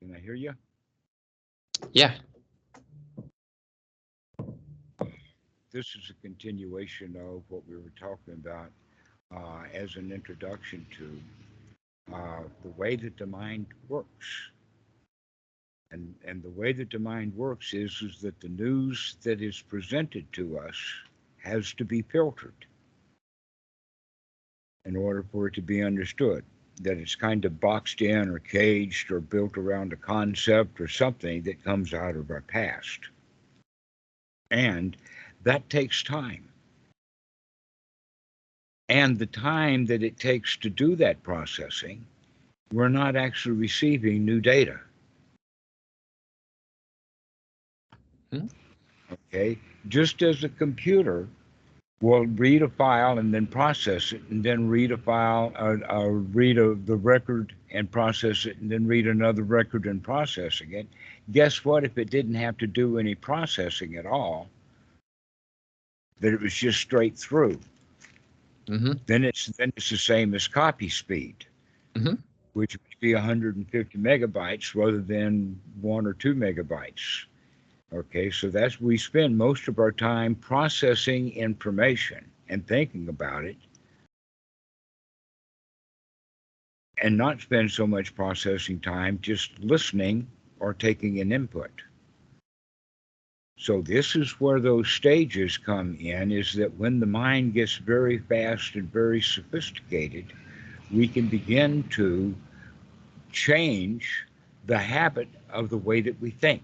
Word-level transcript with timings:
Can 0.00 0.14
I 0.14 0.20
hear 0.20 0.34
you? 0.34 0.52
Yeah. 1.92 2.14
This 5.72 5.94
is 5.94 6.10
a 6.10 6.22
continuation 6.22 7.16
of 7.16 7.42
what 7.48 7.62
we 7.68 7.76
were 7.76 7.92
talking 7.98 8.34
about 8.34 8.70
uh, 9.34 9.64
as 9.74 9.96
an 9.96 10.12
introduction 10.12 10.86
to 10.98 12.14
uh, 12.14 12.42
the 12.62 12.70
way 12.70 12.96
that 12.96 13.16
the 13.18 13.26
mind 13.26 13.66
works. 13.88 14.50
And, 15.90 16.14
and 16.24 16.42
the 16.42 16.50
way 16.50 16.72
that 16.72 16.90
the 16.90 16.98
mind 16.98 17.34
works 17.34 17.72
is, 17.74 18.02
is 18.02 18.20
that 18.20 18.40
the 18.40 18.48
news 18.48 19.16
that 19.22 19.40
is 19.40 19.60
presented 19.62 20.30
to 20.32 20.58
us 20.58 20.76
has 21.42 21.72
to 21.74 21.84
be 21.84 22.02
filtered 22.02 22.66
in 24.84 24.96
order 24.96 25.24
for 25.32 25.48
it 25.48 25.54
to 25.54 25.62
be 25.62 25.82
understood. 25.82 26.44
That 26.82 26.98
it's 26.98 27.14
kind 27.14 27.44
of 27.44 27.60
boxed 27.60 28.02
in 28.02 28.28
or 28.28 28.38
caged 28.38 29.10
or 29.10 29.20
built 29.20 29.56
around 29.56 29.92
a 29.92 29.96
concept 29.96 30.80
or 30.80 30.88
something 30.88 31.42
that 31.42 31.64
comes 31.64 31.94
out 31.94 32.16
of 32.16 32.30
our 32.30 32.42
past. 32.42 33.00
And 34.50 34.96
that 35.42 35.68
takes 35.70 36.02
time. 36.02 36.48
And 38.88 39.18
the 39.18 39.26
time 39.26 39.86
that 39.86 40.02
it 40.02 40.18
takes 40.18 40.56
to 40.58 40.70
do 40.70 40.94
that 40.96 41.22
processing, 41.22 42.06
we're 42.72 42.88
not 42.88 43.16
actually 43.16 43.56
receiving 43.56 44.24
new 44.24 44.40
data. 44.40 44.78
Hmm. 48.32 48.46
Okay, 49.12 49.58
just 49.88 50.22
as 50.22 50.44
a 50.44 50.48
computer 50.48 51.28
will 52.00 52.26
read 52.26 52.62
a 52.62 52.68
file 52.68 53.18
and 53.18 53.32
then 53.32 53.46
process 53.46 54.12
it, 54.12 54.22
and 54.30 54.44
then 54.44 54.68
read 54.68 54.92
a 54.92 54.98
file, 54.98 55.52
or, 55.58 55.80
or 55.90 56.12
read 56.18 56.58
a, 56.58 56.74
the 56.74 56.96
record 56.96 57.54
and 57.70 57.90
process 57.90 58.44
it, 58.44 58.58
and 58.58 58.70
then 58.70 58.86
read 58.86 59.06
another 59.06 59.42
record 59.42 59.86
and 59.86 60.02
processing 60.02 60.72
it. 60.72 60.86
Guess 61.32 61.64
what? 61.64 61.84
If 61.84 61.96
it 61.98 62.10
didn't 62.10 62.34
have 62.34 62.56
to 62.58 62.66
do 62.66 62.98
any 62.98 63.14
processing 63.14 63.96
at 63.96 64.06
all, 64.06 64.48
that 66.20 66.32
it 66.32 66.40
was 66.40 66.54
just 66.54 66.80
straight 66.80 67.16
through, 67.16 67.58
Mm-hmm. 68.66 68.94
then 69.06 69.22
it's 69.22 69.46
then 69.58 69.72
it's 69.76 69.90
the 69.90 69.96
same 69.96 70.34
as 70.34 70.48
copy 70.48 70.88
speed, 70.88 71.46
Mhm. 71.94 72.18
which 72.54 72.72
would 72.72 73.00
be 73.00 73.14
150 73.14 73.96
megabytes 73.96 74.74
rather 74.74 75.00
than 75.00 75.60
one 75.80 76.04
or 76.04 76.14
two 76.14 76.34
megabytes. 76.34 77.26
Okay, 77.96 78.30
so 78.30 78.50
that's 78.50 78.78
we 78.78 78.98
spend 78.98 79.38
most 79.38 79.68
of 79.68 79.78
our 79.78 79.90
time 79.90 80.34
processing 80.34 81.32
information 81.34 82.30
and 82.50 82.66
thinking 82.66 83.08
about 83.08 83.44
it, 83.44 83.56
and 87.00 87.16
not 87.16 87.40
spend 87.40 87.70
so 87.70 87.86
much 87.86 88.14
processing 88.14 88.80
time 88.80 89.18
just 89.22 89.58
listening 89.60 90.26
or 90.60 90.74
taking 90.74 91.20
an 91.20 91.32
input. 91.32 91.70
So 93.58 93.80
this 93.80 94.14
is 94.14 94.40
where 94.40 94.60
those 94.60 94.90
stages 94.90 95.56
come 95.56 95.96
in 95.96 96.30
is 96.30 96.52
that 96.52 96.76
when 96.76 97.00
the 97.00 97.06
mind 97.06 97.54
gets 97.54 97.76
very 97.76 98.18
fast 98.18 98.74
and 98.74 98.92
very 98.92 99.22
sophisticated, 99.22 100.34
we 100.92 101.08
can 101.08 101.28
begin 101.28 101.82
to 101.92 102.34
change 103.32 104.26
the 104.66 104.76
habit 104.78 105.28
of 105.48 105.70
the 105.70 105.78
way 105.78 106.02
that 106.02 106.20
we 106.20 106.30
think. 106.30 106.62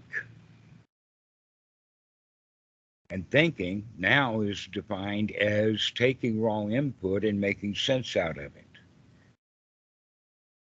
And 3.13 3.29
thinking 3.29 3.87
now 3.99 4.41
is 4.41 4.67
defined 4.71 5.31
as 5.33 5.91
taking 5.91 6.41
wrong 6.41 6.73
input 6.73 7.23
and 7.23 7.39
making 7.39 7.75
sense 7.75 8.17
out 8.17 8.39
of 8.39 8.55
it. 8.55 8.65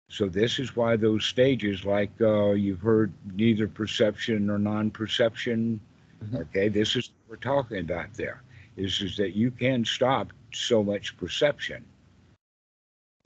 So 0.09 0.27
this 0.27 0.59
is 0.59 0.75
why 0.75 0.97
those 0.97 1.27
stages, 1.27 1.85
like 1.85 2.11
uh, 2.21 2.53
you've 2.53 2.81
heard, 2.81 3.13
neither 3.35 3.69
perception 3.69 4.47
nor 4.47 4.59
non-perception. 4.59 5.81
Mhm. 6.25 6.41
Okay, 6.41 6.69
this 6.69 6.97
is 6.97 7.11
what 7.11 7.31
we're 7.31 7.43
talking 7.43 7.79
about. 7.81 8.15
There 8.15 8.43
is 8.77 9.03
is 9.03 9.17
that 9.19 9.37
you 9.37 9.51
can 9.51 9.85
stop 9.85 10.33
so 10.55 10.83
much 10.83 11.17
perception 11.19 11.85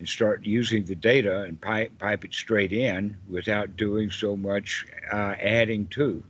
and 0.00 0.08
start 0.08 0.44
using 0.44 0.84
the 0.84 0.96
data 0.96 1.42
and 1.42 1.60
pipe 1.60 1.96
pipe 2.00 2.24
it 2.24 2.34
straight 2.34 2.72
in 2.72 3.16
without 3.28 3.76
doing 3.76 4.10
so 4.10 4.36
much 4.36 4.84
uh, 5.12 5.36
adding 5.38 5.86
to 5.88 6.24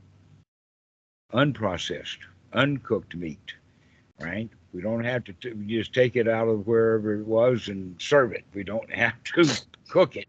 unprocessed, 1.33 2.19
uncooked 2.55 3.15
meat. 3.15 3.53
Right? 4.19 4.49
We 4.73 4.81
don't 4.81 5.03
have 5.03 5.23
to 5.25 5.33
t- 5.33 5.53
just 5.67 5.93
take 5.93 6.15
it 6.15 6.27
out 6.27 6.47
of 6.47 6.67
wherever 6.67 7.13
it 7.13 7.25
was 7.25 7.67
and 7.67 7.95
serve 8.01 8.33
it. 8.33 8.43
We 8.53 8.63
don't 8.63 8.91
have 8.93 9.21
to 9.35 9.47
cook 9.89 10.15
it. 10.15 10.27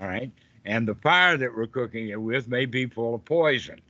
All 0.00 0.08
right. 0.08 0.30
And 0.64 0.86
the 0.86 0.94
fire 0.96 1.36
that 1.36 1.54
we're 1.54 1.66
cooking 1.66 2.08
it 2.08 2.20
with 2.20 2.48
may 2.48 2.66
be 2.66 2.86
full 2.86 3.14
of 3.14 3.24
poison. 3.24 3.80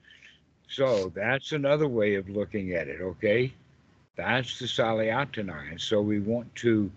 So 0.68 1.10
that's 1.14 1.50
another 1.52 1.88
way 1.88 2.14
of 2.14 2.28
looking 2.28 2.74
at 2.74 2.86
it, 2.86 3.00
okay? 3.00 3.52
That's 4.14 4.58
the 4.58 4.66
Salayatana. 4.66 5.70
And 5.70 5.80
so 5.80 6.00
we 6.00 6.20
want 6.20 6.54
to 6.56 6.90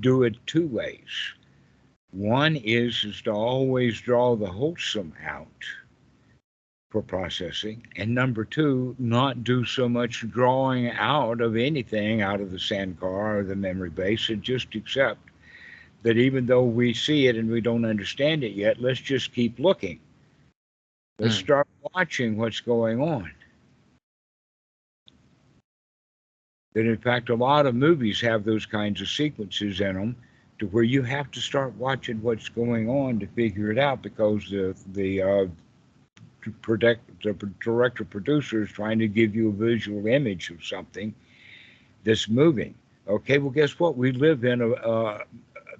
do 0.00 0.24
it 0.24 0.34
two 0.46 0.66
ways. 0.66 1.34
One 2.10 2.56
is, 2.56 3.04
is 3.04 3.22
to 3.22 3.30
always 3.30 4.00
draw 4.00 4.34
the 4.34 4.50
wholesome 4.50 5.12
out 5.24 5.46
for 6.90 7.02
processing. 7.02 7.86
And 7.96 8.14
number 8.14 8.44
two, 8.44 8.96
not 8.98 9.44
do 9.44 9.64
so 9.64 9.88
much 9.88 10.28
drawing 10.30 10.90
out 10.90 11.40
of 11.40 11.56
anything 11.56 12.20
out 12.20 12.40
of 12.40 12.50
the 12.50 12.58
sankhara 12.58 13.40
or 13.40 13.44
the 13.44 13.54
memory 13.54 13.90
base 13.90 14.28
and 14.28 14.42
just 14.42 14.74
accept 14.74 15.20
that 16.02 16.16
even 16.16 16.46
though 16.46 16.64
we 16.64 16.92
see 16.92 17.28
it 17.28 17.36
and 17.36 17.50
we 17.50 17.60
don't 17.60 17.84
understand 17.84 18.42
it 18.42 18.52
yet, 18.52 18.80
let's 18.80 19.00
just 19.00 19.32
keep 19.32 19.58
looking. 19.58 20.00
Let's 21.18 21.36
Hmm. 21.36 21.40
start 21.40 21.68
watching 21.94 22.36
what's 22.36 22.60
going 22.60 23.00
on. 23.00 23.30
That 26.74 26.86
in 26.86 26.96
fact, 26.98 27.30
a 27.30 27.34
lot 27.34 27.66
of 27.66 27.74
movies 27.74 28.20
have 28.20 28.44
those 28.44 28.66
kinds 28.66 29.00
of 29.00 29.08
sequences 29.08 29.80
in 29.80 29.94
them 29.94 30.16
to 30.58 30.66
where 30.68 30.84
you 30.84 31.02
have 31.02 31.30
to 31.32 31.40
start 31.40 31.74
watching 31.76 32.22
what's 32.22 32.48
going 32.48 32.88
on 32.88 33.18
to 33.20 33.26
figure 33.28 33.70
it 33.70 33.78
out 33.78 34.02
because 34.02 34.48
the, 34.50 34.74
the, 34.92 35.22
uh, 35.22 35.46
to 36.42 36.50
protect 36.50 37.22
the 37.22 37.32
director 37.62 38.04
producer 38.04 38.62
is 38.62 38.70
trying 38.70 38.98
to 38.98 39.08
give 39.08 39.34
you 39.34 39.48
a 39.48 39.52
visual 39.52 40.06
image 40.06 40.50
of 40.50 40.64
something 40.64 41.14
that's 42.04 42.28
moving. 42.28 42.74
Okay, 43.08 43.38
well, 43.38 43.50
guess 43.50 43.78
what? 43.78 43.96
We 43.96 44.12
live 44.12 44.44
in 44.44 44.60
a, 44.60 44.70
uh, 44.70 45.24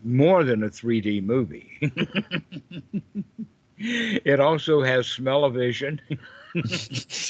more 0.02 0.44
than 0.44 0.62
a 0.64 0.68
3D 0.68 1.22
movie. 1.24 1.78
it 3.78 4.40
also 4.40 4.82
has 4.82 5.06
smell-o-vision 5.06 6.00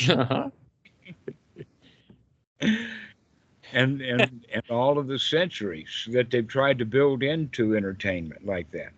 uh-huh. 0.09 0.51
and, 3.73 4.01
and, 4.01 4.47
and 4.53 4.62
all 4.71 4.99
of 4.99 5.07
the 5.07 5.19
centuries 5.19 6.09
that 6.12 6.31
they've 6.31 6.49
tried 6.49 6.79
to 6.79 6.85
build 6.85 7.23
into 7.23 7.77
entertainment 7.77 8.47
like 8.47 8.71
that. 8.73 8.93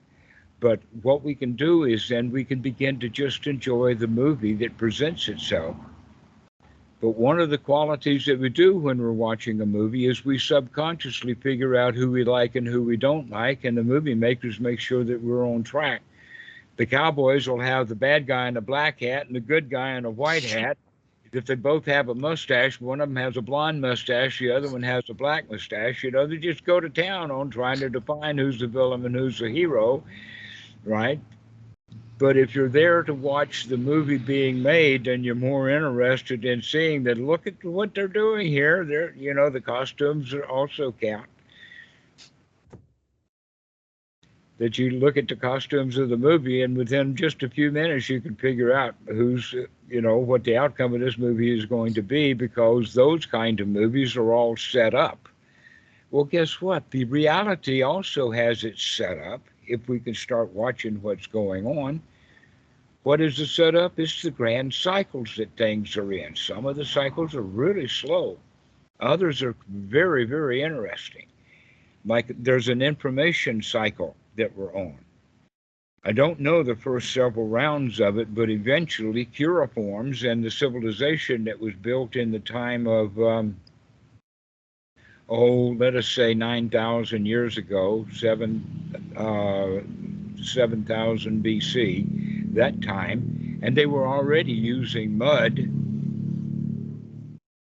But 0.62 0.78
what 1.02 1.24
we 1.24 1.34
can 1.34 1.54
do 1.54 1.82
is 1.82 2.08
then 2.08 2.30
we 2.30 2.44
can 2.44 2.60
begin 2.60 3.00
to 3.00 3.08
just 3.08 3.48
enjoy 3.48 3.96
the 3.96 4.06
movie 4.06 4.54
that 4.54 4.78
presents 4.78 5.28
itself. 5.28 5.74
But 7.00 7.16
one 7.16 7.40
of 7.40 7.50
the 7.50 7.58
qualities 7.58 8.26
that 8.26 8.38
we 8.38 8.48
do 8.48 8.76
when 8.76 9.02
we're 9.02 9.10
watching 9.10 9.60
a 9.60 9.66
movie 9.66 10.06
is 10.06 10.24
we 10.24 10.38
subconsciously 10.38 11.34
figure 11.34 11.74
out 11.74 11.96
who 11.96 12.12
we 12.12 12.22
like 12.22 12.54
and 12.54 12.64
who 12.64 12.80
we 12.80 12.96
don't 12.96 13.28
like, 13.28 13.64
and 13.64 13.76
the 13.76 13.82
movie 13.82 14.14
makers 14.14 14.60
make 14.60 14.78
sure 14.78 15.02
that 15.02 15.20
we're 15.20 15.44
on 15.44 15.64
track. 15.64 16.02
The 16.76 16.86
cowboys 16.86 17.48
will 17.48 17.58
have 17.58 17.88
the 17.88 17.96
bad 17.96 18.28
guy 18.28 18.46
in 18.46 18.56
a 18.56 18.60
black 18.60 19.00
hat 19.00 19.26
and 19.26 19.34
the 19.34 19.40
good 19.40 19.68
guy 19.68 19.96
in 19.96 20.04
a 20.04 20.10
white 20.10 20.44
hat. 20.44 20.78
If 21.32 21.44
they 21.44 21.56
both 21.56 21.86
have 21.86 22.08
a 22.08 22.14
mustache, 22.14 22.80
one 22.80 23.00
of 23.00 23.08
them 23.08 23.16
has 23.16 23.36
a 23.36 23.42
blonde 23.42 23.80
mustache, 23.80 24.38
the 24.38 24.52
other 24.52 24.70
one 24.70 24.84
has 24.84 25.10
a 25.10 25.14
black 25.14 25.50
mustache. 25.50 26.04
You 26.04 26.12
know, 26.12 26.28
they 26.28 26.36
just 26.36 26.64
go 26.64 26.78
to 26.78 26.88
town 26.88 27.32
on 27.32 27.50
trying 27.50 27.80
to 27.80 27.90
define 27.90 28.38
who's 28.38 28.60
the 28.60 28.68
villain 28.68 29.04
and 29.04 29.16
who's 29.16 29.40
the 29.40 29.50
hero, 29.50 30.04
right? 30.84 31.20
But 32.18 32.36
if 32.36 32.54
you're 32.54 32.68
there 32.68 33.02
to 33.02 33.14
watch 33.14 33.64
the 33.64 33.76
movie 33.76 34.18
being 34.18 34.62
made, 34.62 35.04
then 35.04 35.24
you're 35.24 35.34
more 35.34 35.68
interested 35.68 36.44
in 36.44 36.62
seeing 36.62 37.02
that. 37.04 37.18
Look 37.18 37.48
at 37.48 37.64
what 37.64 37.94
they're 37.94 38.06
doing 38.06 38.46
here. 38.46 38.84
They're, 38.84 39.12
you 39.16 39.34
know, 39.34 39.50
the 39.50 39.60
costumes 39.60 40.32
are 40.32 40.46
also 40.46 40.92
count. 40.92 41.26
That 44.58 44.78
you 44.78 44.90
look 44.90 45.16
at 45.16 45.26
the 45.26 45.34
costumes 45.34 45.98
of 45.98 46.10
the 46.10 46.16
movie, 46.16 46.62
and 46.62 46.76
within 46.76 47.16
just 47.16 47.42
a 47.42 47.48
few 47.48 47.72
minutes, 47.72 48.08
you 48.08 48.20
can 48.20 48.36
figure 48.36 48.72
out 48.72 48.94
who's, 49.08 49.52
you 49.88 50.00
know, 50.00 50.18
what 50.18 50.44
the 50.44 50.56
outcome 50.56 50.94
of 50.94 51.00
this 51.00 51.18
movie 51.18 51.58
is 51.58 51.66
going 51.66 51.94
to 51.94 52.02
be, 52.02 52.34
because 52.34 52.94
those 52.94 53.26
kind 53.26 53.58
of 53.58 53.66
movies 53.66 54.14
are 54.14 54.32
all 54.32 54.56
set 54.56 54.94
up. 54.94 55.28
Well, 56.12 56.24
guess 56.24 56.60
what? 56.60 56.88
The 56.92 57.04
reality 57.06 57.82
also 57.82 58.30
has 58.30 58.62
its 58.62 58.80
setup. 58.80 59.40
If 59.66 59.88
we 59.88 60.00
can 60.00 60.14
start 60.14 60.52
watching 60.52 61.00
what's 61.02 61.26
going 61.26 61.66
on, 61.66 62.02
what 63.02 63.20
is 63.20 63.36
the 63.36 63.46
setup? 63.46 63.98
It's 63.98 64.22
the 64.22 64.30
grand 64.30 64.72
cycles 64.72 65.34
that 65.36 65.56
things 65.56 65.96
are 65.96 66.12
in. 66.12 66.36
Some 66.36 66.66
of 66.66 66.76
the 66.76 66.84
cycles 66.84 67.34
are 67.34 67.42
really 67.42 67.88
slow, 67.88 68.38
others 69.00 69.42
are 69.42 69.56
very, 69.68 70.24
very 70.24 70.62
interesting. 70.62 71.26
Like 72.04 72.26
there's 72.28 72.68
an 72.68 72.82
information 72.82 73.62
cycle 73.62 74.16
that 74.36 74.56
we're 74.56 74.74
on. 74.74 74.98
I 76.04 76.10
don't 76.10 76.40
know 76.40 76.64
the 76.64 76.74
first 76.74 77.12
several 77.12 77.46
rounds 77.46 78.00
of 78.00 78.18
it, 78.18 78.34
but 78.34 78.50
eventually 78.50 79.24
cuneiforms 79.24 80.24
and 80.24 80.42
the 80.42 80.50
civilization 80.50 81.44
that 81.44 81.60
was 81.60 81.74
built 81.74 82.16
in 82.16 82.32
the 82.32 82.40
time 82.40 82.88
of, 82.88 83.16
um, 83.20 83.56
oh, 85.28 85.74
let 85.78 85.94
us 85.94 86.08
say 86.08 86.34
9,000 86.34 87.26
years 87.26 87.56
ago, 87.58 88.06
7, 88.12 89.14
uh, 89.16 90.42
7,000 90.42 91.44
BC, 91.44 92.54
that 92.54 92.82
time, 92.82 93.60
and 93.62 93.76
they 93.76 93.86
were 93.86 94.06
already 94.06 94.52
using 94.52 95.16
mud 95.16 95.56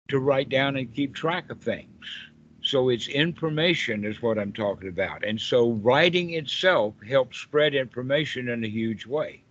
to 0.08 0.18
write 0.18 0.48
down 0.48 0.76
and 0.76 0.94
keep 0.94 1.14
track 1.14 1.50
of 1.50 1.60
things. 1.60 2.04
So 2.62 2.90
it's 2.90 3.08
information 3.08 4.04
is 4.04 4.20
what 4.20 4.38
I'm 4.38 4.52
talking 4.52 4.88
about. 4.88 5.24
And 5.24 5.40
so 5.40 5.72
writing 5.72 6.34
itself 6.34 6.94
helps 7.08 7.38
spread 7.38 7.74
information 7.74 8.48
in 8.48 8.64
a 8.64 8.68
huge 8.68 9.06
way. 9.06 9.42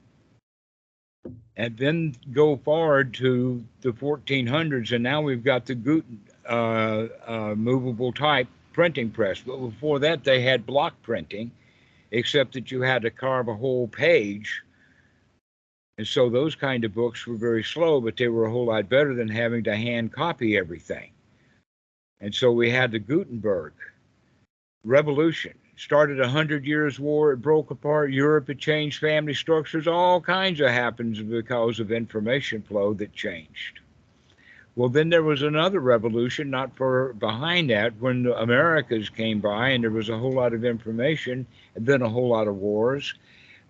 And 1.58 1.76
then 1.78 2.16
go 2.32 2.58
forward 2.58 3.14
to 3.16 3.64
the 3.82 3.92
1400s, 3.92 4.94
and 4.94 5.04
now 5.04 5.22
we've 5.22 5.44
got 5.44 5.66
the 5.66 5.76
Guten 5.76 6.22
uh, 6.39 6.39
Uh, 6.50 7.08
uh, 7.28 7.54
movable 7.56 8.12
type 8.12 8.48
printing 8.74 9.12
press. 9.12 9.40
But 9.40 9.58
before 9.58 10.00
that, 10.00 10.24
they 10.24 10.42
had 10.42 10.66
block 10.66 11.00
printing, 11.04 11.52
except 12.10 12.54
that 12.54 12.72
you 12.72 12.82
had 12.82 13.04
to 13.04 13.12
carve 13.12 13.48
a 13.48 13.54
whole 13.54 13.88
page. 13.88 14.64
And 16.00 16.08
so 16.08 16.28
those 16.28 16.56
kind 16.56 16.84
of 16.86 16.96
books 16.96 17.28
were 17.28 17.36
very 17.36 17.64
slow, 17.64 18.02
but 18.02 18.18
they 18.18 18.30
were 18.30 18.46
a 18.46 18.52
whole 18.52 18.66
lot 18.66 18.90
better 18.90 19.14
than 19.14 19.28
having 19.28 19.64
to 19.66 19.76
hand 19.76 20.12
copy 20.12 20.58
everything. 20.58 21.12
And 22.20 22.34
so 22.34 22.52
we 22.52 22.72
had 22.72 22.92
the 22.92 23.00
Gutenberg 23.00 23.74
Revolution. 24.84 25.54
Started 25.76 26.20
a 26.20 26.28
hundred 26.28 26.66
years 26.66 27.00
war, 27.00 27.32
it 27.34 27.44
broke 27.44 27.70
apart 27.70 28.12
Europe, 28.12 28.50
it 28.50 28.58
changed 28.58 29.02
family 29.02 29.36
structures, 29.36 29.88
all 29.88 30.20
kinds 30.20 30.62
of 30.62 30.70
happens 30.70 31.22
because 31.22 31.80
of 31.80 31.92
information 31.92 32.64
flow 32.64 32.96
that 32.96 33.14
changed. 33.14 33.82
Well, 34.80 34.88
then 34.88 35.10
there 35.10 35.24
was 35.24 35.42
another 35.42 35.82
revolution, 35.82 36.50
not 36.50 36.78
far 36.78 37.12
behind 37.12 37.70
that, 37.70 38.00
when 38.00 38.24
the 38.24 38.40
Americas 38.40 39.10
came 39.10 39.42
by 39.42 39.72
and 39.72 39.84
there 39.84 39.92
was 39.92 40.08
a 40.08 40.18
whole 40.18 40.32
lot 40.32 40.54
of 40.54 40.64
information 40.64 41.46
and 41.76 41.86
then 41.86 42.02
a 42.02 42.08
whole 42.08 42.30
lot 42.30 42.48
of 42.48 42.56
wars. 42.56 43.14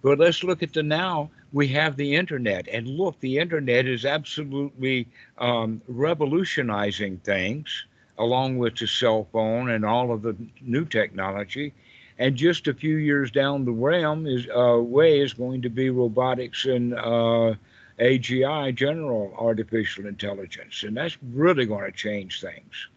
But 0.03 0.19
let's 0.19 0.43
look 0.43 0.61
at 0.61 0.71
the 0.71 0.83
now. 0.83 1.31
We 1.51 1.67
have 1.69 1.95
the 1.95 2.13
internet, 2.13 2.67
and 2.67 2.87
look, 2.87 3.19
the 3.21 3.39
internet 3.39 3.87
is 3.87 4.05
absolutely 4.05 5.07
um, 5.39 5.81
revolutionizing 5.87 7.17
things 7.23 7.87
along 8.19 8.59
with 8.59 8.75
the 8.75 8.85
cell 8.85 9.27
phone 9.31 9.71
and 9.71 9.83
all 9.83 10.11
of 10.11 10.21
the 10.21 10.35
new 10.61 10.85
technology. 10.85 11.73
And 12.19 12.35
just 12.35 12.67
a 12.67 12.73
few 12.75 12.97
years 12.97 13.31
down 13.31 13.65
the 13.65 13.71
realm 13.71 14.27
is 14.27 14.47
uh, 14.55 14.77
way 14.77 15.21
is 15.21 15.33
going 15.33 15.63
to 15.63 15.69
be 15.69 15.89
robotics 15.89 16.65
and 16.65 16.93
uh, 16.93 17.55
AGI, 17.99 18.73
general 18.75 19.33
artificial 19.37 20.05
intelligence, 20.05 20.83
and 20.83 20.95
that's 20.95 21.17
really 21.33 21.65
going 21.65 21.85
to 21.85 21.91
change 21.91 22.41
things. 22.41 22.87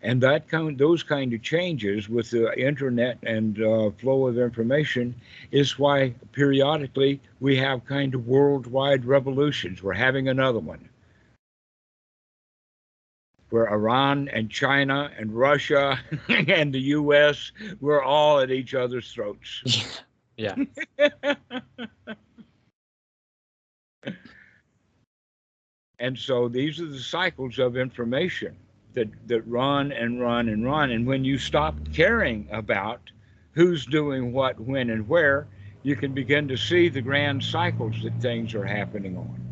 And 0.00 0.22
that 0.22 0.48
kind, 0.48 0.78
those 0.78 1.02
kind 1.02 1.32
of 1.32 1.42
changes 1.42 2.08
with 2.08 2.30
the 2.30 2.56
internet 2.56 3.18
and 3.24 3.60
uh, 3.60 3.90
flow 3.90 4.28
of 4.28 4.38
information 4.38 5.14
is 5.50 5.78
why 5.78 6.14
periodically 6.32 7.20
we 7.40 7.56
have 7.56 7.84
kind 7.84 8.14
of 8.14 8.26
worldwide 8.26 9.04
revolutions. 9.04 9.82
We're 9.82 9.94
having 9.94 10.28
another 10.28 10.60
one 10.60 10.88
where 13.50 13.70
Iran 13.70 14.28
and 14.28 14.50
China 14.50 15.10
and 15.18 15.32
Russia 15.32 15.98
and 16.28 16.72
the 16.72 16.80
US 16.80 17.52
we're 17.80 18.02
all 18.02 18.40
at 18.40 18.50
each 18.50 18.74
other's 18.74 19.10
throats. 19.12 20.02
yeah. 20.36 20.54
and 25.98 26.16
so 26.18 26.48
these 26.48 26.80
are 26.80 26.86
the 26.86 26.98
cycles 26.98 27.58
of 27.58 27.76
information 27.76 28.56
that, 28.94 29.08
that 29.26 29.46
run 29.46 29.92
and 29.92 30.20
run 30.20 30.48
and 30.48 30.64
run. 30.64 30.90
And 30.90 31.06
when 31.06 31.24
you 31.24 31.38
stop 31.38 31.76
caring 31.92 32.48
about 32.52 33.00
who's 33.52 33.84
doing 33.86 34.32
what, 34.32 34.58
when, 34.60 34.90
and 34.90 35.08
where, 35.08 35.46
you 35.82 35.96
can 35.96 36.12
begin 36.12 36.48
to 36.48 36.56
see 36.56 36.88
the 36.88 37.00
grand 37.00 37.42
cycles 37.42 37.96
that 38.02 38.20
things 38.20 38.54
are 38.54 38.64
happening 38.64 39.16
on 39.16 39.48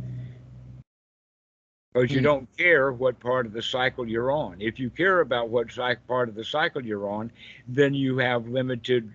because 1.97 2.11
you 2.11 2.19
hmm. 2.19 2.25
don't 2.25 2.57
care 2.59 2.93
what 2.93 3.19
part 3.21 3.47
of 3.47 3.55
the 3.55 3.63
cycle 3.63 4.07
you're 4.07 4.31
on. 4.31 4.61
If 4.61 4.79
you 4.79 4.91
care 4.91 5.21
about 5.21 5.49
what 5.49 5.75
part 6.07 6.29
of 6.29 6.35
the 6.35 6.45
cycle 6.45 6.85
you're 6.85 7.09
on, 7.09 7.33
then 7.67 7.95
you 7.95 8.19
have 8.19 8.47
limited 8.47 9.11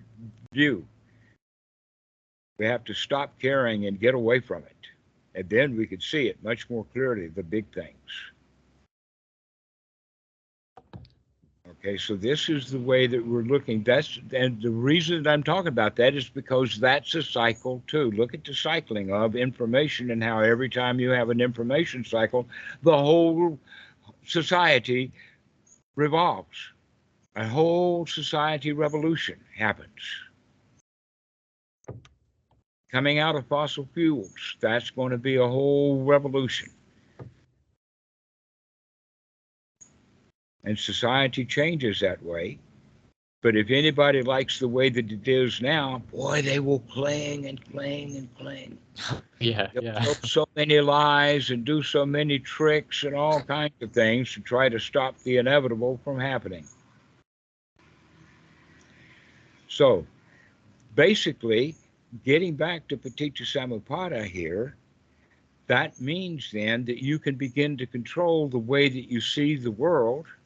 view. 0.52 0.84
We 2.58 2.66
have 2.66 2.82
to 2.84 2.94
stop 2.94 3.38
caring 3.40 3.86
and 3.86 4.00
get 4.00 4.14
away 4.14 4.40
from 4.40 4.64
it. 4.64 4.76
And 5.34 5.48
then 5.48 5.76
we 5.76 5.86
can 5.86 6.00
see 6.00 6.28
it 6.28 6.42
much 6.42 6.68
more 6.68 6.84
clearly, 6.92 7.28
the 7.28 7.42
big 7.42 7.72
things. 7.74 7.96
Okay, 11.84 11.96
so 11.96 12.14
this 12.14 12.48
is 12.48 12.70
the 12.70 12.78
way 12.78 13.08
that 13.08 13.26
we're 13.26 13.42
looking. 13.42 13.82
That's 13.82 14.20
and 14.32 14.62
the 14.62 14.70
reason 14.70 15.24
that 15.24 15.30
I'm 15.30 15.42
talking 15.42 15.68
about 15.68 15.96
that 15.96 16.14
is 16.14 16.28
because 16.28 16.78
that's 16.78 17.14
a 17.16 17.22
cycle 17.22 17.82
too. 17.88 18.12
Look 18.12 18.34
at 18.34 18.44
the 18.44 18.54
cycling 18.54 19.12
of 19.12 19.34
information 19.34 20.12
and 20.12 20.22
how 20.22 20.40
every 20.40 20.68
time 20.68 21.00
you 21.00 21.10
have 21.10 21.30
an 21.30 21.40
information 21.40 22.04
cycle, 22.04 22.46
the 22.82 22.96
whole 22.96 23.58
society 24.24 25.10
revolves. 25.96 26.56
A 27.34 27.48
whole 27.48 28.06
society 28.06 28.72
revolution 28.72 29.40
happens. 29.56 29.88
Coming 32.92 33.18
out 33.18 33.36
of 33.36 33.46
fossil 33.46 33.88
fuels, 33.94 34.56
that's 34.60 34.90
going 34.90 35.10
to 35.12 35.18
be 35.18 35.36
a 35.36 35.46
whole 35.46 36.04
revolution. 36.04 36.70
and 40.64 40.78
society 40.78 41.44
changes 41.44 42.00
that 42.00 42.22
way. 42.22 42.58
But 43.42 43.56
if 43.56 43.70
anybody 43.70 44.22
likes 44.22 44.60
the 44.60 44.68
way 44.68 44.88
that 44.88 45.10
it 45.10 45.26
is 45.26 45.60
now, 45.60 46.00
boy, 46.12 46.42
they 46.42 46.60
will 46.60 46.78
cling 46.78 47.46
and 47.46 47.60
cling 47.72 48.16
and 48.16 48.34
cling. 48.36 48.78
Yeah, 49.40 49.70
They'll 49.74 49.82
yeah. 49.82 49.98
tell 49.98 50.14
so 50.22 50.46
many 50.54 50.78
lies 50.80 51.50
and 51.50 51.64
do 51.64 51.82
so 51.82 52.06
many 52.06 52.38
tricks 52.38 53.02
and 53.02 53.12
all 53.16 53.42
kinds 53.42 53.74
of 53.82 53.90
things 53.90 54.32
to 54.34 54.40
try 54.40 54.68
to 54.68 54.78
stop 54.78 55.18
the 55.24 55.38
inevitable 55.38 55.98
from 56.04 56.20
happening. 56.20 56.64
So, 59.66 60.06
basically, 60.94 61.74
getting 62.24 62.54
back 62.54 62.88
to 62.88 62.96
Paticca 62.96 63.42
Samuppada 63.42 64.24
here, 64.24 64.76
that 65.66 66.00
means 66.00 66.50
then 66.52 66.84
that 66.84 67.02
you 67.02 67.18
can 67.18 67.36
begin 67.36 67.76
to 67.78 67.86
control 67.86 68.48
the 68.48 68.58
way 68.58 68.88
that 68.88 69.10
you 69.10 69.20
see 69.20 69.56
the 69.56 69.70
world– 69.70 70.26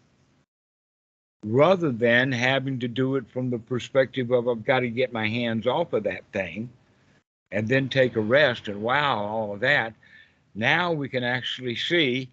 rather 1.47 1.93
than 1.93 2.33
having 2.33 2.81
to 2.81 2.89
do 2.89 3.15
it 3.15 3.29
from 3.31 3.51
the 3.51 3.59
perspective 3.59 4.33
of 4.33 4.49
I've 4.49 4.65
got 4.65 4.81
to 4.81 4.89
get 4.89 5.13
my 5.13 5.29
hands 5.29 5.67
off 5.67 5.93
of 5.93 6.03
that 6.03 6.25
thing 6.33 6.69
and 7.53 7.69
then 7.69 7.89
take 7.89 8.17
a 8.17 8.21
rest 8.21 8.67
and 8.67 8.83
wow, 8.83 9.25
all 9.25 9.55
of 9.55 9.61
that. 9.61 9.95
Now 10.57 10.93
we 10.93 11.09
can 11.09 11.23
actually 11.23 11.77
see 11.77 12.29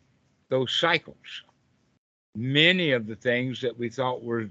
those 0.50 0.74
cycles. 0.74 1.44
Many 2.36 2.92
of 2.92 3.06
the 3.06 3.16
things 3.16 3.62
that 3.62 3.78
we 3.78 3.90
thought 3.90 4.24
were 4.24 4.50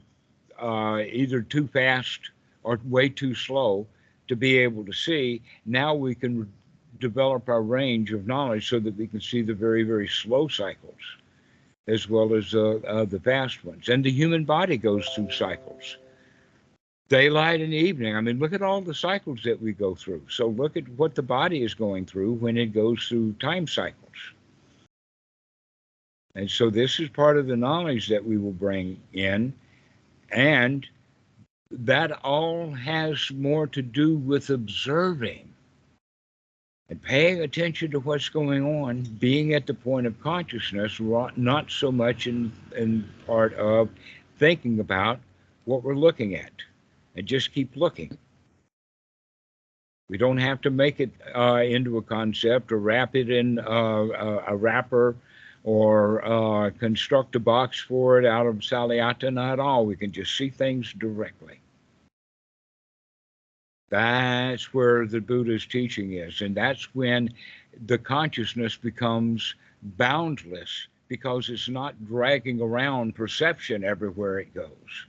uh, 0.60 1.00
either 1.10 1.42
too 1.42 1.66
fast 1.66 2.30
or 2.62 2.78
way 2.84 3.08
too 3.08 3.34
slow 3.34 3.86
to 4.28 4.36
be 4.36 4.58
able 4.58 4.84
to 4.84 4.92
see, 4.92 5.42
now 5.66 5.94
we 5.94 6.14
can 6.14 6.50
develop 6.98 7.48
our 7.48 7.62
range 7.62 8.12
of 8.12 8.26
knowledge 8.26 8.68
so 8.68 8.78
that 8.78 8.96
we 8.96 9.06
can 9.06 9.20
see 9.20 9.42
the 9.42 9.54
very, 9.54 9.82
very 9.82 10.08
slow 10.08 10.48
cycles 10.48 11.00
as 11.88 12.08
well 12.08 12.34
as 12.34 12.54
uh, 12.54 12.78
uh, 12.86 13.04
the 13.04 13.18
vast 13.18 13.64
ones. 13.64 13.88
And 13.88 14.04
the 14.04 14.10
human 14.10 14.44
body 14.44 14.76
goes 14.76 15.08
through 15.08 15.32
cycles 15.32 15.96
daylight 17.12 17.60
and 17.60 17.74
evening. 17.74 18.16
I 18.16 18.22
mean, 18.22 18.38
look 18.38 18.54
at 18.54 18.62
all 18.62 18.80
the 18.80 18.94
cycles 18.94 19.42
that 19.42 19.60
we 19.60 19.72
go 19.72 19.94
through. 19.94 20.22
So 20.30 20.46
look 20.48 20.78
at 20.78 20.88
what 20.96 21.14
the 21.14 21.22
body 21.22 21.62
is 21.62 21.74
going 21.74 22.06
through 22.06 22.32
when 22.34 22.56
it 22.56 22.72
goes 22.72 23.06
through 23.06 23.34
time 23.34 23.66
cycles. 23.66 24.16
And 26.34 26.50
so 26.50 26.70
this 26.70 26.98
is 27.00 27.10
part 27.10 27.36
of 27.36 27.46
the 27.46 27.56
knowledge 27.56 28.08
that 28.08 28.24
we 28.24 28.38
will 28.38 28.52
bring 28.54 28.98
in. 29.12 29.52
And 30.30 30.86
that 31.72 32.12
all 32.24 32.72
has 32.72 33.30
more 33.30 33.66
to 33.68 33.82
do 33.82 34.16
with 34.16 34.50
observing 34.50 35.48
and 36.88 37.02
paying 37.02 37.40
attention 37.40 37.90
to 37.90 38.00
what's 38.00 38.28
going 38.28 38.64
on, 38.64 39.02
being 39.18 39.54
at 39.54 39.66
the 39.66 39.74
point 39.74 40.06
of 40.06 40.20
consciousness, 40.20 41.00
not 41.00 41.70
so 41.70 41.90
much 41.90 42.26
in, 42.26 42.52
in 42.76 43.08
part 43.26 43.54
of 43.54 43.88
thinking 44.38 44.78
about 44.78 45.18
what 45.64 45.82
we're 45.82 45.94
looking 45.94 46.34
at, 46.34 46.52
and 47.16 47.26
just 47.26 47.52
keep 47.52 47.76
looking. 47.76 48.16
We 50.10 50.18
don't 50.18 50.38
have 50.38 50.60
to 50.62 50.70
make 50.70 51.00
it 51.00 51.10
uh, 51.34 51.62
into 51.64 51.96
a 51.96 52.02
concept 52.02 52.70
or 52.72 52.78
wrap 52.78 53.16
it 53.16 53.30
in 53.30 53.58
uh, 53.58 54.42
a 54.46 54.54
wrapper 54.54 55.16
or 55.64 56.24
uh, 56.24 56.70
construct 56.70 57.36
a 57.36 57.40
box 57.40 57.80
for 57.80 58.18
it 58.18 58.26
out 58.26 58.46
of 58.46 58.56
Saliata, 58.56 59.32
not 59.32 59.54
at 59.54 59.60
all. 59.60 59.86
We 59.86 59.96
can 59.96 60.12
just 60.12 60.36
see 60.36 60.50
things 60.50 60.92
directly. 60.92 61.60
That's 63.90 64.72
where 64.72 65.06
the 65.06 65.20
Buddha's 65.20 65.66
teaching 65.66 66.14
is. 66.14 66.40
And 66.40 66.54
that's 66.54 66.94
when 66.94 67.32
the 67.86 67.98
consciousness 67.98 68.74
becomes 68.76 69.54
boundless 69.82 70.88
because 71.08 71.50
it's 71.50 71.68
not 71.68 72.06
dragging 72.06 72.60
around 72.60 73.14
perception 73.14 73.84
everywhere 73.84 74.38
it 74.38 74.54
goes. 74.54 75.06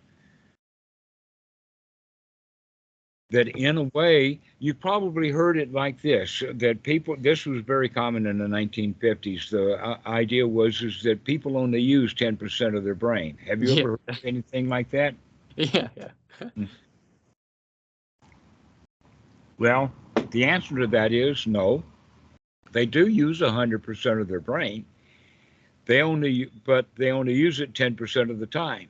That 3.34 3.50
in 3.50 3.78
a 3.80 3.84
way, 3.96 4.40
you 4.60 4.76
probably 4.76 5.32
heard 5.32 5.58
it 5.58 5.74
like 5.74 6.02
this 6.04 6.44
that 6.54 6.84
people, 6.84 7.18
this 7.20 7.48
was 7.48 7.62
very 7.64 7.90
common 7.90 8.28
in 8.28 8.38
the 8.38 8.46
1950s. 8.46 9.50
The 9.50 9.84
uh, 9.84 9.98
idea 10.06 10.48
was 10.48 10.84
is 10.84 11.02
that 11.02 11.24
people 11.24 11.58
only 11.58 11.82
use 11.82 12.14
10% 12.14 12.78
of 12.78 12.84
their 12.84 12.94
brain. 12.96 13.38
Have 13.48 13.64
you 13.64 13.74
Yeah. 13.74 13.80
ever 13.80 14.00
heard 14.08 14.20
anything 14.24 14.70
like 14.70 14.92
that? 14.92 15.16
Yeah, 15.58 15.90
yeah. 15.96 16.12
Well, 19.58 19.92
the 20.32 20.46
answer 20.46 20.78
to 20.80 20.88
that 20.88 21.12
is 21.12 21.48
no. 21.48 21.84
They 22.72 22.86
do 22.86 23.08
use 23.08 23.42
100% 23.42 24.22
of 24.22 24.28
their 24.28 24.40
brain. 24.42 24.86
They 25.86 26.02
only, 26.02 26.50
but 26.66 26.88
they 26.98 27.12
only 27.12 27.34
use 27.34 27.60
it 27.62 27.74
10% 27.74 28.30
of 28.32 28.40
the 28.40 28.48
time. 28.48 28.90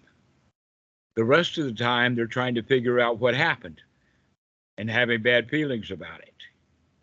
The 1.16 1.24
rest 1.26 1.58
of 1.58 1.66
the 1.66 1.74
time, 1.74 2.16
they're 2.16 2.28
trying 2.28 2.56
to 2.56 2.64
figure 2.64 3.00
out 3.00 3.20
what 3.20 3.36
happened 3.36 3.82
and 4.78 4.90
having 4.90 5.22
bad 5.22 5.50
feelings 5.50 5.92
about 5.92 6.22
it. 6.22 6.34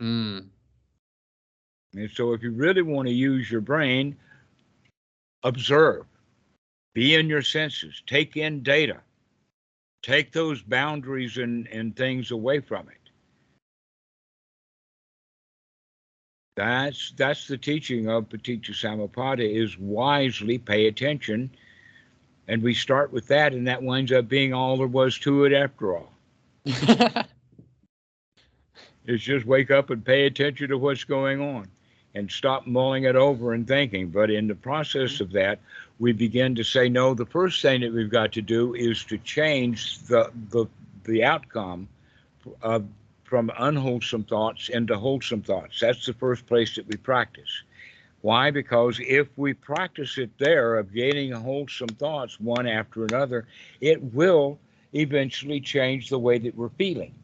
Mm. 0.00 0.46
And 1.94 2.10
so, 2.14 2.32
if 2.32 2.42
you 2.42 2.52
really 2.52 2.82
want 2.82 3.08
to 3.08 3.14
use 3.14 3.50
your 3.50 3.60
brain, 3.60 4.16
observe, 5.42 6.06
be 6.94 7.14
in 7.14 7.28
your 7.28 7.42
senses, 7.42 8.02
take 8.06 8.36
in 8.36 8.62
data, 8.62 9.00
take 10.02 10.32
those 10.32 10.62
boundaries 10.62 11.38
and, 11.38 11.66
and 11.68 11.96
things 11.96 12.30
away 12.30 12.60
from 12.60 12.88
it. 12.88 12.96
That's 16.56 17.12
that's 17.16 17.48
the 17.48 17.56
teaching 17.56 18.08
of 18.08 18.28
Paticca 18.28 18.72
Samuppada 18.72 19.40
is 19.40 19.78
wisely 19.78 20.58
pay 20.58 20.88
attention. 20.88 21.50
And 22.48 22.62
we 22.62 22.74
start 22.74 23.12
with 23.12 23.28
that, 23.28 23.52
and 23.52 23.66
that 23.68 23.82
winds 23.82 24.12
up 24.12 24.28
being 24.28 24.52
all 24.52 24.76
there 24.76 24.86
was 24.86 25.18
to 25.20 25.44
it 25.44 25.52
after 25.52 25.96
all. 25.96 26.12
It's 29.10 29.24
just 29.24 29.44
wake 29.44 29.72
up 29.72 29.90
and 29.90 30.04
pay 30.04 30.26
attention 30.26 30.68
to 30.68 30.78
what's 30.78 31.02
going 31.02 31.40
on 31.40 31.66
and 32.14 32.30
stop 32.30 32.68
mulling 32.68 33.04
it 33.04 33.16
over 33.16 33.52
and 33.52 33.66
thinking. 33.66 34.08
But 34.08 34.30
in 34.30 34.46
the 34.46 34.54
process 34.54 35.20
of 35.20 35.32
that, 35.32 35.58
we 35.98 36.12
begin 36.12 36.54
to 36.54 36.62
say, 36.62 36.88
no, 36.88 37.14
the 37.14 37.26
first 37.26 37.60
thing 37.60 37.80
that 37.80 37.92
we've 37.92 38.08
got 38.08 38.30
to 38.34 38.42
do 38.42 38.72
is 38.74 39.02
to 39.06 39.18
change 39.18 39.98
the 40.06 40.30
the, 40.50 40.66
the 41.04 41.24
outcome 41.24 41.88
of 42.62 42.86
from 43.24 43.50
unwholesome 43.58 44.24
thoughts 44.24 44.68
into 44.68 44.96
wholesome 44.96 45.42
thoughts. 45.42 45.80
That's 45.80 46.06
the 46.06 46.14
first 46.14 46.46
place 46.46 46.76
that 46.76 46.86
we 46.86 46.96
practice. 46.96 47.64
Why? 48.20 48.52
Because 48.52 49.00
if 49.00 49.26
we 49.36 49.54
practice 49.54 50.18
it 50.18 50.30
there 50.38 50.78
of 50.78 50.94
gaining 50.94 51.32
wholesome 51.32 51.88
thoughts 51.88 52.38
one 52.38 52.68
after 52.68 53.04
another, 53.04 53.48
it 53.80 54.00
will 54.14 54.60
eventually 54.92 55.60
change 55.60 56.10
the 56.10 56.18
way 56.18 56.38
that 56.38 56.54
we're 56.54 56.68
feeling. 56.70 57.14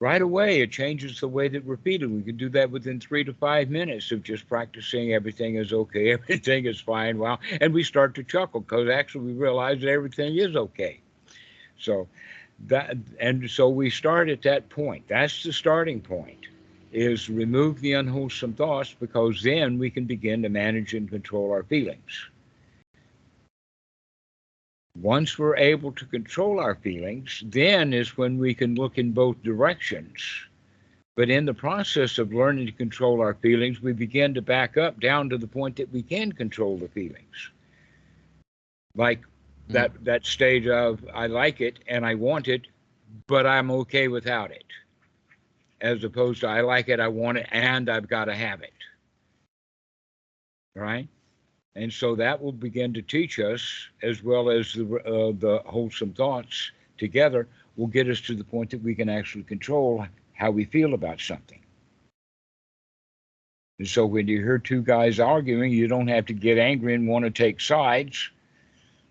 Right 0.00 0.22
away, 0.22 0.62
it 0.62 0.72
changes 0.72 1.20
the 1.20 1.28
way 1.28 1.48
that 1.48 1.64
we're 1.64 1.76
feeling. 1.76 2.16
We 2.16 2.22
can 2.22 2.38
do 2.38 2.48
that 2.50 2.70
within 2.70 3.00
three 3.00 3.22
to 3.24 3.34
five 3.34 3.70
minutes 3.70 4.10
of 4.12 4.22
just 4.22 4.48
practicing 4.48 5.12
everything 5.12 5.56
is 5.56 5.72
okay, 5.72 6.12
everything 6.14 6.64
is 6.66 6.80
fine. 6.80 7.18
Wow. 7.18 7.38
And 7.60 7.74
we 7.74 7.84
start 7.84 8.14
to 8.16 8.24
chuckle 8.24 8.60
because 8.60 8.88
actually 8.88 9.26
we 9.26 9.34
realize 9.34 9.80
that 9.82 9.90
everything 9.90 10.36
is 10.36 10.56
okay. 10.56 11.02
So 11.78 12.08
that 12.66 12.96
and 13.20 13.50
so 13.50 13.68
we 13.68 13.90
start 13.90 14.30
at 14.30 14.42
that 14.42 14.70
point. 14.70 15.06
That's 15.08 15.42
the 15.44 15.52
starting 15.52 16.00
point 16.00 16.46
is 16.92 17.28
remove 17.28 17.80
the 17.80 17.92
unwholesome 17.94 18.54
thoughts 18.54 18.94
because 18.98 19.42
then 19.42 19.78
we 19.78 19.90
can 19.90 20.06
begin 20.06 20.42
to 20.42 20.48
manage 20.48 20.94
and 20.94 21.08
control 21.10 21.50
our 21.52 21.64
feelings. 21.64 22.29
Once 24.96 25.38
we're 25.38 25.56
able 25.56 25.92
to 25.92 26.04
control 26.06 26.58
our 26.58 26.74
feelings, 26.74 27.42
then 27.46 27.92
is 27.92 28.16
when 28.16 28.38
we 28.38 28.52
can 28.52 28.74
look 28.74 28.98
in 28.98 29.12
both 29.12 29.40
directions. 29.42 30.20
But 31.16 31.30
in 31.30 31.44
the 31.44 31.54
process 31.54 32.18
of 32.18 32.32
learning 32.32 32.66
to 32.66 32.72
control 32.72 33.20
our 33.20 33.34
feelings, 33.34 33.80
we 33.80 33.92
begin 33.92 34.34
to 34.34 34.42
back 34.42 34.76
up 34.76 35.00
down 35.00 35.28
to 35.30 35.38
the 35.38 35.46
point 35.46 35.76
that 35.76 35.92
we 35.92 36.02
can 36.02 36.32
control 36.32 36.76
the 36.76 36.88
feelings. 36.88 37.50
Like 38.96 39.20
hmm. 39.66 39.72
that 39.74 40.04
that 40.04 40.26
stage 40.26 40.66
of 40.66 41.04
I 41.14 41.26
like 41.26 41.60
it 41.60 41.78
and 41.86 42.04
I 42.04 42.14
want 42.14 42.48
it, 42.48 42.66
but 43.26 43.46
I'm 43.46 43.70
okay 43.70 44.08
without 44.08 44.50
it. 44.50 44.64
As 45.80 46.02
opposed 46.04 46.40
to 46.40 46.48
I 46.48 46.62
like 46.62 46.88
it, 46.88 47.00
I 47.00 47.08
want 47.08 47.38
it, 47.38 47.48
and 47.50 47.88
I've 47.88 48.08
got 48.08 48.26
to 48.26 48.34
have 48.34 48.62
it. 48.62 48.72
Right? 50.74 51.08
And 51.76 51.92
so 51.92 52.16
that 52.16 52.40
will 52.40 52.52
begin 52.52 52.92
to 52.94 53.02
teach 53.02 53.38
us, 53.38 53.88
as 54.02 54.22
well 54.22 54.50
as 54.50 54.72
the 54.72 54.84
uh, 54.84 55.32
the 55.38 55.62
wholesome 55.66 56.12
thoughts 56.12 56.72
together, 56.98 57.46
will 57.76 57.86
get 57.86 58.08
us 58.08 58.20
to 58.22 58.34
the 58.34 58.44
point 58.44 58.70
that 58.70 58.82
we 58.82 58.94
can 58.94 59.08
actually 59.08 59.44
control 59.44 60.04
how 60.34 60.50
we 60.50 60.64
feel 60.64 60.94
about 60.94 61.20
something. 61.20 61.60
And 63.78 63.88
so 63.88 64.04
when 64.04 64.28
you 64.28 64.38
hear 64.38 64.58
two 64.58 64.82
guys 64.82 65.20
arguing, 65.20 65.72
you 65.72 65.88
don't 65.88 66.08
have 66.08 66.26
to 66.26 66.34
get 66.34 66.58
angry 66.58 66.94
and 66.94 67.08
want 67.08 67.24
to 67.24 67.30
take 67.30 67.60
sides. 67.60 68.30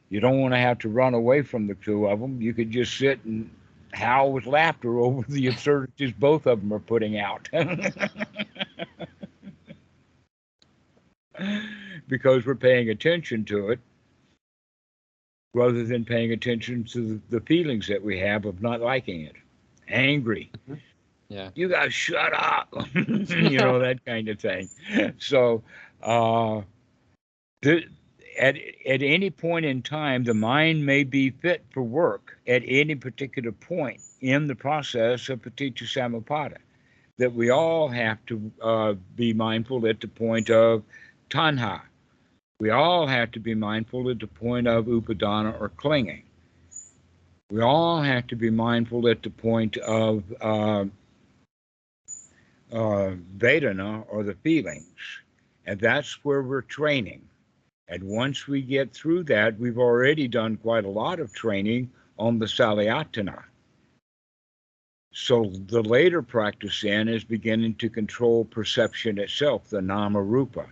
You 0.10 0.20
don't 0.20 0.40
want 0.40 0.54
to 0.54 0.60
have 0.60 0.80
to 0.80 0.90
run 0.90 1.14
away 1.14 1.42
from 1.42 1.66
the 1.66 1.76
two 1.76 2.08
of 2.08 2.20
them. 2.20 2.42
You 2.42 2.54
could 2.54 2.72
just 2.72 2.98
sit 2.98 3.24
and 3.26 3.50
howl 3.94 4.32
with 4.32 4.46
laughter 4.46 5.00
over 5.00 5.26
the 5.28 5.48
absurdities 5.48 6.12
both 6.12 6.46
of 6.46 6.60
them 6.60 6.74
are 6.74 6.80
putting 6.80 7.18
out. 7.18 7.50
because 12.10 12.46
we're 12.46 12.56
paying 12.56 12.90
attention 12.90 13.46
to 13.46 13.70
it 13.70 13.80
rather 15.54 15.84
than 15.84 16.04
paying 16.06 16.32
attention 16.32 16.84
to 16.84 17.20
the, 17.30 17.38
the 17.38 17.46
feelings 17.46 17.88
that 17.88 18.04
we 18.04 18.20
have 18.20 18.46
of 18.46 18.62
not 18.62 18.82
liking 18.82 19.22
it. 19.22 19.36
Angry. 19.88 20.52
Yeah. 21.30 21.50
You 21.56 21.70
guys 21.70 21.94
shut 21.94 22.34
up. 22.34 22.74
you 22.94 23.58
know, 23.58 23.80
that 23.80 24.04
kind 24.06 24.28
of 24.30 24.40
thing. 24.40 24.70
So, 25.18 25.64
uh, 26.04 26.62
the, 27.62 27.84
at, 28.40 28.56
at 28.88 29.02
any 29.02 29.30
point 29.30 29.66
in 29.66 29.82
time, 29.82 30.24
the 30.24 30.34
mind 30.34 30.86
may 30.86 31.04
be 31.04 31.30
fit 31.30 31.66
for 31.72 31.84
work 31.84 32.38
at 32.48 32.64
any 32.66 32.96
particular 32.96 33.52
point 33.52 34.02
in 34.22 34.48
the 34.48 34.56
process 34.56 35.30
of 35.30 35.42
Paticca 35.42 35.84
Samuppada. 35.84 36.58
That 37.18 37.34
we 37.34 37.50
all 37.50 37.90
have 37.90 38.26
to 38.28 38.52
uh, 38.62 38.94
be 39.16 39.34
mindful 39.34 39.86
at 39.88 40.00
the 40.00 40.08
point 40.08 40.50
of 40.50 40.84
tanha. 41.30 41.82
We 42.60 42.72
all 42.72 43.08
have 43.08 43.32
to 43.32 43.40
be 43.40 43.56
mindful 43.56 44.10
at 44.10 44.20
the 44.20 44.28
point 44.28 44.68
of 44.68 44.86
upadana 44.86 45.60
or 45.60 45.70
clinging. 45.70 46.24
We 47.50 47.62
all 47.62 48.02
have 48.02 48.28
to 48.28 48.36
be 48.36 48.50
mindful 48.50 49.08
at 49.08 49.24
the 49.24 49.30
point 49.30 49.78
of 49.78 50.24
uh, 50.42 50.86
uh, 52.72 53.16
Vedana 53.38 54.04
or 54.10 54.24
the 54.24 54.36
feelings. 54.44 54.86
And 55.66 55.80
that's 55.80 56.24
where 56.26 56.44
we're 56.44 56.62
training. 56.62 57.22
And 57.88 58.04
once 58.04 58.48
we 58.48 58.62
get 58.62 58.94
through 58.94 59.24
that, 59.24 59.58
we've 59.58 59.80
already 59.80 60.28
done 60.28 60.58
quite 60.58 60.86
a 60.86 60.90
lot 60.90 61.20
of 61.20 61.34
training 61.34 61.90
on 62.20 62.40
the 62.40 62.46
Salayatana. 62.46 63.44
So 65.12 65.52
the 65.66 65.82
later 65.82 66.22
practice 66.22 66.82
then 66.82 67.08
is 67.08 67.24
beginning 67.24 67.76
to 67.76 67.90
control 67.90 68.46
perception 68.46 69.18
itself, 69.18 69.70
the 69.70 69.82
nama 69.82 70.22
rupa, 70.22 70.68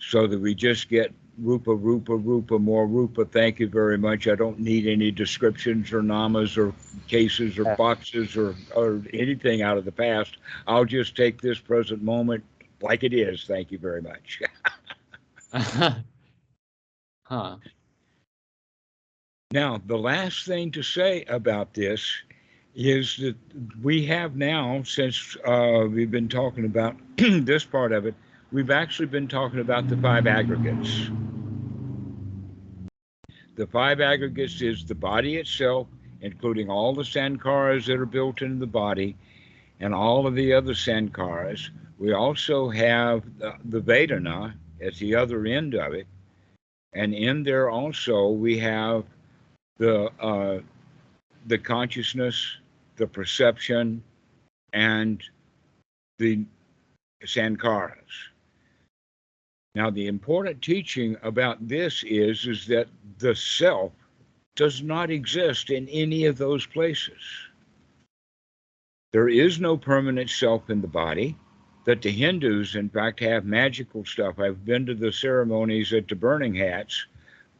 so 0.00 0.26
that 0.26 0.40
we 0.40 0.54
just 0.54 0.88
get 0.88 1.12
rupa, 1.38 1.74
rupa, 1.74 2.16
rupa, 2.16 2.58
more 2.58 2.86
rupa. 2.86 3.24
Thank 3.24 3.60
you 3.60 3.68
very 3.68 3.98
much. 3.98 4.28
I 4.28 4.34
don't 4.34 4.58
need 4.58 4.86
any 4.86 5.10
descriptions 5.10 5.92
or 5.92 6.02
namas 6.02 6.56
or 6.56 6.74
cases 7.08 7.58
or 7.58 7.74
boxes 7.76 8.36
or, 8.36 8.54
or 8.74 9.02
anything 9.14 9.62
out 9.62 9.78
of 9.78 9.84
the 9.84 9.92
past. 9.92 10.36
I'll 10.66 10.84
just 10.84 11.16
take 11.16 11.40
this 11.40 11.58
present 11.58 12.02
moment 12.02 12.44
like 12.80 13.04
it 13.04 13.12
is. 13.12 13.44
Thank 13.46 13.70
you 13.70 13.78
very 13.78 14.02
much. 14.02 14.40
huh. 17.24 17.56
Now, 19.52 19.80
the 19.84 19.98
last 19.98 20.46
thing 20.46 20.70
to 20.72 20.82
say 20.82 21.24
about 21.24 21.74
this 21.74 22.22
is 22.76 23.16
that 23.16 23.34
we 23.82 24.06
have 24.06 24.36
now, 24.36 24.82
since 24.84 25.36
uh, 25.44 25.86
we've 25.90 26.10
been 26.10 26.28
talking 26.28 26.64
about 26.64 26.96
this 27.16 27.64
part 27.64 27.90
of 27.90 28.06
it, 28.06 28.14
we've 28.52 28.70
actually 28.70 29.06
been 29.06 29.28
talking 29.28 29.60
about 29.60 29.88
the 29.88 29.96
five 29.96 30.26
aggregates. 30.26 31.08
The 33.56 33.66
five 33.66 34.00
aggregates 34.00 34.60
is 34.62 34.84
the 34.84 34.94
body 34.94 35.36
itself, 35.36 35.86
including 36.20 36.70
all 36.70 36.94
the 36.94 37.02
sankharas 37.02 37.86
that 37.86 37.98
are 37.98 38.06
built 38.06 38.42
into 38.42 38.58
the 38.58 38.66
body 38.66 39.16
and 39.80 39.94
all 39.94 40.26
of 40.26 40.34
the 40.34 40.52
other 40.52 40.74
sankharas. 40.74 41.70
We 41.98 42.12
also 42.12 42.70
have 42.70 43.22
the, 43.38 43.56
the 43.64 43.80
Vedana 43.80 44.54
at 44.80 44.94
the 44.96 45.14
other 45.14 45.46
end 45.46 45.74
of 45.74 45.92
it. 45.92 46.06
And 46.92 47.14
in 47.14 47.42
there 47.42 47.70
also 47.70 48.30
we 48.30 48.58
have 48.58 49.04
the 49.78 50.10
uh, 50.20 50.60
the 51.46 51.58
consciousness, 51.58 52.58
the 52.96 53.06
perception, 53.06 54.02
and 54.72 55.22
the 56.18 56.44
sankharas. 57.24 58.30
Now, 59.74 59.90
the 59.90 60.08
important 60.08 60.62
teaching 60.62 61.16
about 61.22 61.66
this 61.66 62.02
is, 62.04 62.46
is 62.46 62.66
that 62.66 62.88
the 63.18 63.34
self 63.34 63.92
does 64.56 64.82
not 64.82 65.10
exist 65.10 65.70
in 65.70 65.88
any 65.88 66.26
of 66.26 66.38
those 66.38 66.66
places. 66.66 67.20
There 69.12 69.28
is 69.28 69.60
no 69.60 69.76
permanent 69.76 70.30
self 70.30 70.70
in 70.70 70.80
the 70.80 70.88
body. 70.88 71.36
That 71.84 72.02
the 72.02 72.10
Hindus, 72.10 72.76
in 72.76 72.90
fact, 72.90 73.20
have 73.20 73.44
magical 73.44 74.04
stuff. 74.04 74.38
I've 74.38 74.64
been 74.64 74.86
to 74.86 74.94
the 74.94 75.10
ceremonies 75.10 75.92
at 75.92 76.08
the 76.08 76.14
burning 76.14 76.52
ghats 76.54 77.06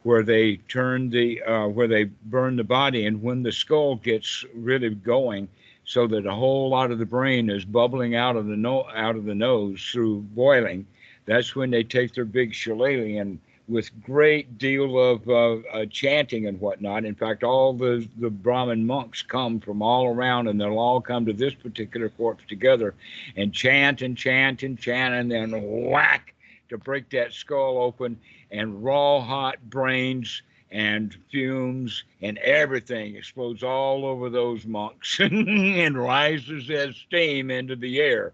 where 0.03 0.23
they 0.23 0.57
turn 0.67 1.09
the 1.09 1.41
uh, 1.43 1.67
where 1.67 1.87
they 1.87 2.05
burn 2.05 2.55
the 2.55 2.63
body, 2.63 3.05
and 3.05 3.21
when 3.21 3.43
the 3.43 3.51
skull 3.51 3.95
gets 3.95 4.45
really 4.53 4.89
going, 4.89 5.47
so 5.83 6.07
that 6.07 6.25
a 6.25 6.33
whole 6.33 6.69
lot 6.69 6.91
of 6.91 6.99
the 6.99 7.05
brain 7.05 7.49
is 7.49 7.65
bubbling 7.65 8.15
out 8.15 8.35
of 8.35 8.45
the 8.45 8.55
no- 8.55 8.87
out 8.95 9.15
of 9.15 9.25
the 9.25 9.35
nose 9.35 9.89
through 9.91 10.21
boiling, 10.21 10.85
that's 11.25 11.55
when 11.55 11.71
they 11.71 11.83
take 11.83 12.13
their 12.13 12.25
big 12.25 12.53
shillelagh 12.53 13.19
and 13.19 13.39
with 13.67 13.89
great 14.03 14.57
deal 14.57 14.99
of 14.99 15.27
uh, 15.29 15.55
uh, 15.73 15.85
chanting 15.85 16.47
and 16.47 16.59
whatnot. 16.59 17.05
In 17.05 17.15
fact, 17.15 17.43
all 17.43 17.73
the, 17.73 18.07
the 18.19 18.29
Brahmin 18.29 18.85
monks 18.85 19.21
come 19.21 19.59
from 19.59 19.81
all 19.81 20.07
around 20.07 20.47
and 20.47 20.59
they'll 20.59 20.77
all 20.77 20.99
come 20.99 21.25
to 21.25 21.33
this 21.33 21.53
particular 21.53 22.09
corpse 22.09 22.43
together 22.49 22.93
and 23.37 23.53
chant 23.53 24.01
and 24.01 24.17
chant 24.17 24.63
and 24.63 24.77
chant 24.77 25.13
and 25.13 25.31
then 25.31 25.51
whack 25.89 26.33
to 26.69 26.77
break 26.77 27.09
that 27.11 27.33
skull 27.33 27.77
open 27.77 28.19
and 28.51 28.83
raw 28.83 29.21
hot 29.21 29.57
brains 29.69 30.41
and 30.71 31.15
fumes 31.29 32.03
and 32.21 32.37
everything 32.39 33.15
explodes 33.15 33.63
all 33.63 34.05
over 34.05 34.29
those 34.29 34.65
monks 34.65 35.19
and 35.19 35.97
rises 35.97 36.69
as 36.69 36.95
steam 36.95 37.51
into 37.51 37.75
the 37.75 37.99
air 37.99 38.33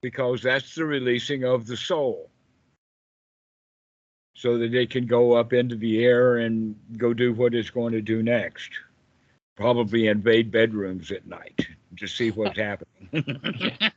because 0.00 0.42
that's 0.42 0.74
the 0.74 0.84
releasing 0.84 1.44
of 1.44 1.66
the 1.66 1.76
soul 1.76 2.30
so 4.34 4.56
that 4.58 4.70
they 4.70 4.86
can 4.86 5.06
go 5.06 5.32
up 5.32 5.52
into 5.52 5.74
the 5.74 6.04
air 6.04 6.36
and 6.36 6.76
go 6.96 7.12
do 7.12 7.32
what 7.32 7.54
it's 7.54 7.70
going 7.70 7.92
to 7.92 8.00
do 8.00 8.22
next. 8.22 8.70
Probably 9.56 10.06
invade 10.06 10.52
bedrooms 10.52 11.10
at 11.10 11.26
night 11.26 11.66
to 11.96 12.06
see 12.06 12.30
what's 12.30 12.56
happening. 12.60 13.08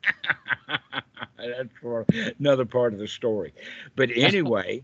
That's 1.38 1.70
for 1.79 2.05
another 2.39 2.65
part 2.65 2.93
of 2.93 3.00
the 3.00 3.08
story. 3.08 3.53
But 3.96 4.10
anyway, 4.15 4.84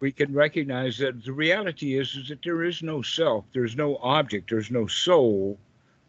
we 0.00 0.12
can 0.12 0.34
recognize 0.34 0.98
that 0.98 1.24
the 1.24 1.32
reality 1.32 1.98
is, 1.98 2.14
is 2.14 2.28
that 2.28 2.42
there 2.42 2.64
is 2.64 2.82
no 2.82 3.00
self, 3.00 3.46
there's 3.54 3.76
no 3.76 3.96
object, 4.02 4.50
there's 4.50 4.70
no 4.70 4.86
soul 4.86 5.58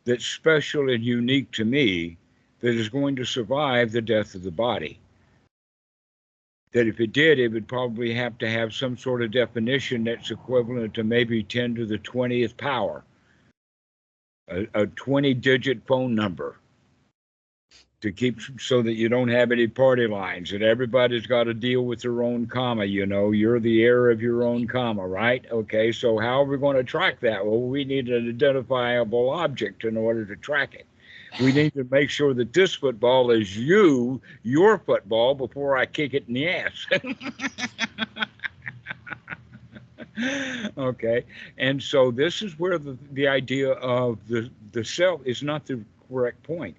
that's 0.04 0.26
special 0.26 0.90
and 0.90 1.04
unique 1.04 1.52
to 1.54 1.64
me 1.64 2.18
that 2.66 2.74
is 2.74 2.90
going 2.90 3.16
to 3.16 3.24
survive 3.24 3.92
the 3.92 4.02
death 4.02 4.34
of 4.34 4.42
the 4.42 4.50
body. 4.50 4.98
That 6.72 6.88
if 6.88 7.00
it 7.00 7.14
did, 7.14 7.38
it 7.38 7.50
would 7.50 7.68
probably 7.68 8.12
have 8.16 8.40
to 8.40 8.50
have 8.50 8.74
some 8.74 8.98
sort 8.98 9.22
of 9.22 9.30
definition 9.30 10.04
that's 10.04 10.32
equivalent 10.32 10.96
to 10.96 11.04
maybe 11.04 11.44
10 11.44 11.76
to 11.76 11.86
the 11.86 12.00
20th 12.00 12.58
power, 12.58 13.04
a, 14.50 14.66
a 14.74 14.88
20 14.88 15.36
digit 15.36 15.86
phone 15.86 16.16
number 16.16 16.58
to 18.02 18.12
keep 18.12 18.40
so 18.60 18.82
that 18.82 18.94
you 18.94 19.10
don't 19.10 19.30
have 19.30 19.52
any 19.52 19.68
party 19.68 20.08
lines 20.08 20.52
and 20.52 20.64
everybody's 20.64 21.28
got 21.28 21.44
to 21.44 21.54
deal 21.54 21.86
with 21.86 22.02
their 22.02 22.24
own 22.24 22.48
karma 22.48 22.86
you 22.86 23.06
know? 23.06 23.30
You're 23.30 23.60
the 23.60 23.84
heir 23.84 24.10
of 24.10 24.24
your 24.24 24.42
own 24.42 24.66
karma 24.66 25.08
right? 25.08 25.46
Okay 25.52 25.92
so 25.92 26.18
how 26.18 26.42
are 26.42 26.46
we 26.46 26.58
going 26.58 26.78
to 26.78 26.84
track 26.84 27.20
that? 27.20 27.46
Well 27.46 27.62
we 27.62 27.86
need 27.86 28.10
an 28.10 28.28
identifiable 28.28 29.30
object 29.30 29.84
in 29.84 29.96
order 29.96 30.26
to 30.26 30.36
track 30.36 30.74
it 30.74 30.88
we 31.40 31.52
need 31.52 31.74
to 31.74 31.86
make 31.92 32.10
sure 32.10 32.34
that 32.34 32.54
this 32.54 32.74
football 32.76 33.32
is 33.32 33.58
you, 33.58 34.22
your 34.44 34.80
football, 34.80 35.36
before 35.36 35.78
I 35.78 35.86
kick 35.86 36.14
it 36.14 36.26
in 36.28 36.34
the 36.34 36.50
ass. 36.50 36.86
okay, 40.78 41.26
and 41.58 41.82
so 41.82 42.12
this 42.12 42.42
is 42.42 42.58
where 42.58 42.78
the, 42.78 42.98
the 43.12 43.28
idea 43.28 43.72
of 43.72 44.20
the, 44.28 44.50
the 44.72 44.84
self 44.84 45.22
is 45.26 45.44
not 45.44 45.66
the 45.66 45.84
correct 46.10 46.42
point. 46.44 46.78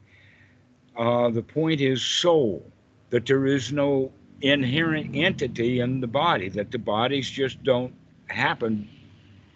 Uh, 0.96 1.28
the 1.30 1.42
point 1.42 1.80
is 1.80 2.02
soul, 2.02 2.64
that 3.10 3.26
there 3.26 3.46
is 3.46 3.72
no 3.72 4.10
inherent 4.40 5.14
entity 5.14 5.80
in 5.80 6.00
the 6.00 6.06
body, 6.06 6.48
that 6.48 6.70
the 6.70 6.78
bodies 6.78 7.28
just 7.28 7.62
don't 7.62 7.94
happen. 8.28 8.88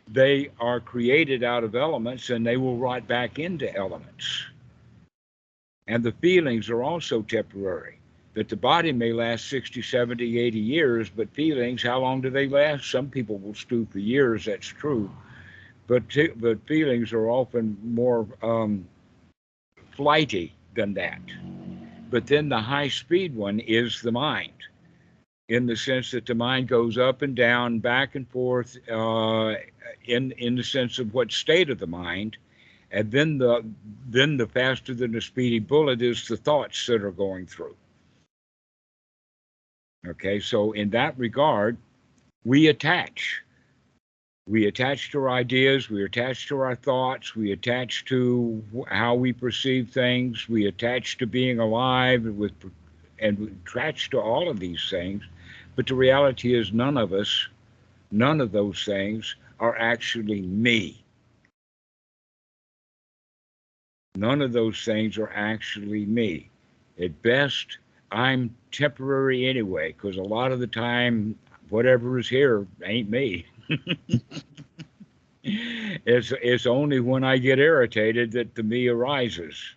They 0.09 0.51
are 0.61 0.81
created 0.81 1.43
out 1.43 1.65
of 1.65 1.75
elements 1.75 2.31
and 2.31 2.47
they 2.47 2.57
will 2.57 2.77
rot 2.77 3.07
back 3.07 3.39
into 3.39 3.75
elements. 3.75 4.45
And 5.91 6.05
the 6.05 6.13
feelings 6.13 6.71
are 6.71 6.85
also 6.85 7.23
temporary. 7.23 7.99
That 8.35 8.49
the 8.49 8.55
body 8.55 8.93
may 8.93 9.13
last 9.13 9.49
60, 9.49 9.83
70, 9.83 10.39
80 10.39 10.59
years, 10.61 11.11
but 11.11 11.35
feelings, 11.35 11.83
how 11.83 11.99
long 11.99 12.21
do 12.21 12.31
they 12.31 12.47
last? 12.47 12.89
Some 12.89 13.11
people 13.11 13.39
will 13.39 13.55
stew 13.55 13.89
for 13.91 13.99
years, 13.99 14.45
that's 14.45 14.69
true. 14.69 15.11
But, 15.89 16.05
but 16.37 16.65
feelings 16.69 17.13
are 17.13 17.29
often 17.29 17.77
more 17.83 18.25
um, 18.41 18.87
flighty 19.91 20.55
than 20.77 20.95
that. 20.95 21.23
But 22.09 22.29
then 22.29 22.49
the 22.49 22.61
high 22.61 22.89
speed 22.89 23.35
one 23.35 23.59
is 23.59 24.01
the 24.01 24.13
mind, 24.13 24.53
in 25.49 25.67
the 25.67 25.77
sense 25.77 26.13
that 26.13 26.25
the 26.25 26.37
mind 26.37 26.69
goes 26.69 26.99
up 26.99 27.23
and 27.23 27.35
down, 27.35 27.81
back 27.81 28.15
and 28.15 28.29
forth, 28.29 28.79
uh, 28.89 29.55
in, 30.05 30.31
in 30.39 30.55
the 30.55 30.63
sense 30.63 31.01
of 31.01 31.13
what 31.13 31.33
state 31.33 31.69
of 31.69 31.81
the 31.81 31.89
mind 31.89 32.37
and 32.91 33.11
then 33.11 33.39
the 33.39 33.65
then 34.09 34.37
the 34.37 34.47
faster 34.47 34.95
than 34.95 35.13
the 35.13 35.21
speedy 35.21 35.59
bullet 35.59 36.03
is 36.03 36.27
the 36.27 36.37
thoughts 36.37 36.87
that 36.87 37.03
are 37.03 37.13
going 37.13 37.47
through. 37.47 37.77
Okay 40.07 40.41
so 40.41 40.73
in 40.73 40.91
that 40.91 41.19
regard 41.19 41.77
we 42.45 42.69
attach. 42.69 43.43
We 44.49 44.67
attach 44.67 45.13
to 45.13 45.21
our 45.21 45.31
ideas 45.31 45.91
we 45.91 46.05
attach 46.05 46.49
to 46.49 46.59
our 46.59 46.75
thoughts 46.75 47.37
we 47.37 47.53
attach 47.53 48.05
to 48.07 48.65
how 48.89 49.15
we 49.15 49.33
perceive 49.33 49.91
things 49.91 50.49
we 50.49 50.67
attach 50.67 51.19
to 51.19 51.27
being 51.27 51.61
alive 51.61 52.25
with 52.25 52.53
and 53.21 53.39
we 53.39 53.53
attach 53.65 54.11
to 54.11 54.19
all 54.19 54.49
of 54.49 54.59
these 54.59 54.89
things 54.91 55.23
but 55.77 55.87
the 55.87 55.95
reality 55.95 56.55
is 56.55 56.73
none 56.73 56.97
of 56.97 57.13
us 57.13 57.47
none 58.11 58.41
of 58.41 58.51
those 58.51 58.85
things 58.85 59.37
are 59.61 59.79
actually 59.79 60.41
me 60.41 61.00
None 64.17 64.43
of 64.43 64.53
those 64.53 64.85
things 64.85 65.19
are 65.19 65.31
actually 65.31 66.05
me. 66.07 66.51
At 67.01 67.23
best, 67.23 67.79
I'm 68.11 68.55
temporary 68.73 69.47
anyway, 69.47 69.93
because 69.93 70.17
a 70.17 70.23
lot 70.23 70.53
of 70.53 70.61
the 70.61 70.67
time, 70.67 71.39
whatever 71.69 72.19
is 72.19 72.29
here 72.29 72.67
ain't 72.85 73.09
me. 73.09 73.47
it's, 75.45 76.33
it's 76.43 76.67
only 76.67 77.01
when 77.01 77.23
I 77.25 77.39
get 77.39 77.59
irritated 77.59 78.33
that 78.33 78.55
the 78.55 78.63
me 78.63 78.89
arises. 78.89 79.77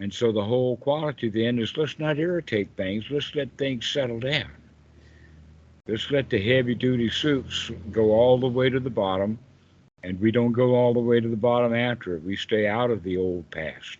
And 0.00 0.12
so 0.12 0.30
the 0.32 0.44
whole 0.44 0.76
quality 0.76 1.28
then 1.28 1.58
is 1.58 1.76
let's 1.76 1.98
not 1.98 2.18
irritate 2.18 2.68
things, 2.76 3.04
let's 3.10 3.34
let 3.34 3.56
things 3.56 3.86
settle 3.86 4.20
down. 4.20 4.50
Let's 5.86 6.10
let 6.10 6.28
the 6.28 6.38
heavy 6.38 6.74
duty 6.74 7.08
suits 7.10 7.70
go 7.90 8.12
all 8.12 8.38
the 8.38 8.46
way 8.46 8.68
to 8.70 8.78
the 8.78 8.90
bottom 8.90 9.38
and 10.02 10.20
we 10.20 10.30
don't 10.30 10.52
go 10.52 10.74
all 10.74 10.94
the 10.94 11.00
way 11.00 11.20
to 11.20 11.28
the 11.28 11.36
bottom 11.36 11.74
after 11.74 12.14
it. 12.14 12.22
We 12.22 12.36
stay 12.36 12.66
out 12.66 12.90
of 12.90 13.02
the 13.02 13.16
old 13.16 13.50
past. 13.50 13.98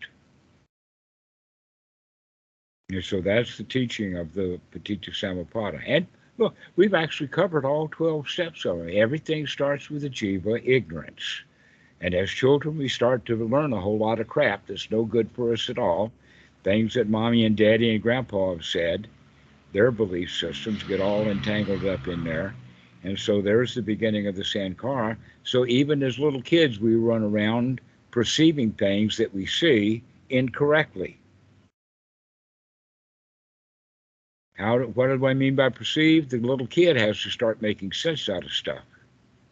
And 2.91 3.05
so 3.05 3.21
that's 3.21 3.59
the 3.59 3.65
teaching 3.65 4.17
of 4.17 4.33
the 4.33 4.61
Paticca 4.73 5.11
Samuppada. 5.11 5.83
And 5.87 6.07
look, 6.39 6.55
we've 6.77 6.95
actually 6.95 7.29
covered 7.29 7.65
all 7.65 7.89
12 7.89 8.29
steps 8.29 8.65
of 8.65 8.87
it. 8.87 8.95
Everything 8.95 9.47
starts 9.47 9.91
with 9.91 10.03
the 10.03 10.11
jiva, 10.11 10.63
ignorance. 10.67 11.43
And 12.01 12.15
as 12.15 12.31
children, 12.31 12.79
we 12.79 12.89
start 12.89 13.27
to 13.27 13.37
learn 13.37 13.73
a 13.73 13.81
whole 13.81 13.99
lot 13.99 14.21
of 14.21 14.29
crap 14.29 14.67
that's 14.67 14.91
no 14.91 15.05
good 15.05 15.31
for 15.33 15.53
us 15.53 15.69
at 15.69 15.79
all. 15.79 16.13
Things 16.65 16.95
that 16.95 17.09
mommy 17.09 17.45
and 17.45 17.57
daddy 17.57 17.93
and 17.93 18.03
grandpa 18.03 18.53
have 18.53 18.65
said, 18.65 19.09
their 19.73 19.91
belief 19.91 20.33
systems 20.33 20.83
get 20.85 21.01
all 21.01 21.23
entangled 21.23 21.85
up 21.85 22.09
in 22.09 22.25
there. 22.25 22.55
And 23.05 23.19
so 23.19 23.41
there's 23.41 23.75
the 23.75 23.83
beginning 23.83 24.27
of 24.27 24.37
the 24.37 24.43
Sankhara. 24.43 25.17
So 25.45 25.67
even 25.67 26.03
as 26.03 26.19
little 26.19 26.43
kids, 26.43 26.79
we 26.81 26.95
run 26.97 27.23
around 27.23 27.81
perceiving 28.11 28.73
things 28.73 29.17
that 29.17 29.33
we 29.33 29.47
see 29.47 30.03
incorrectly. 30.31 31.19
How, 34.55 34.81
what 34.81 35.07
do 35.07 35.27
I 35.27 35.35
mean 35.35 35.55
by 35.55 35.69
perceive? 35.69 36.29
The 36.29 36.39
little 36.39 36.67
kid 36.67 36.97
has 36.97 37.23
to 37.23 37.31
start 37.31 37.63
making 37.63 37.93
sense 37.93 38.29
out 38.29 38.45
of 38.45 38.51
stuff. 38.51 38.83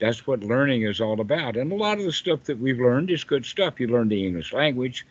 That's 0.01 0.27
what 0.27 0.41
learning 0.41 0.83
is 0.83 1.01
all 1.01 1.21
about. 1.21 1.57
And 1.57 1.71
a 1.71 1.77
lot 1.77 1.99
of 1.99 2.05
the 2.05 2.13
stuff 2.13 2.43
that 2.45 2.59
we've 2.59 2.81
learned 2.81 3.11
is 3.11 3.25
good 3.25 3.47
stuff. 3.47 3.79
You 3.79 3.87
learn 3.87 4.09
the 4.09 4.27
English 4.27 4.53
language. 4.53 5.07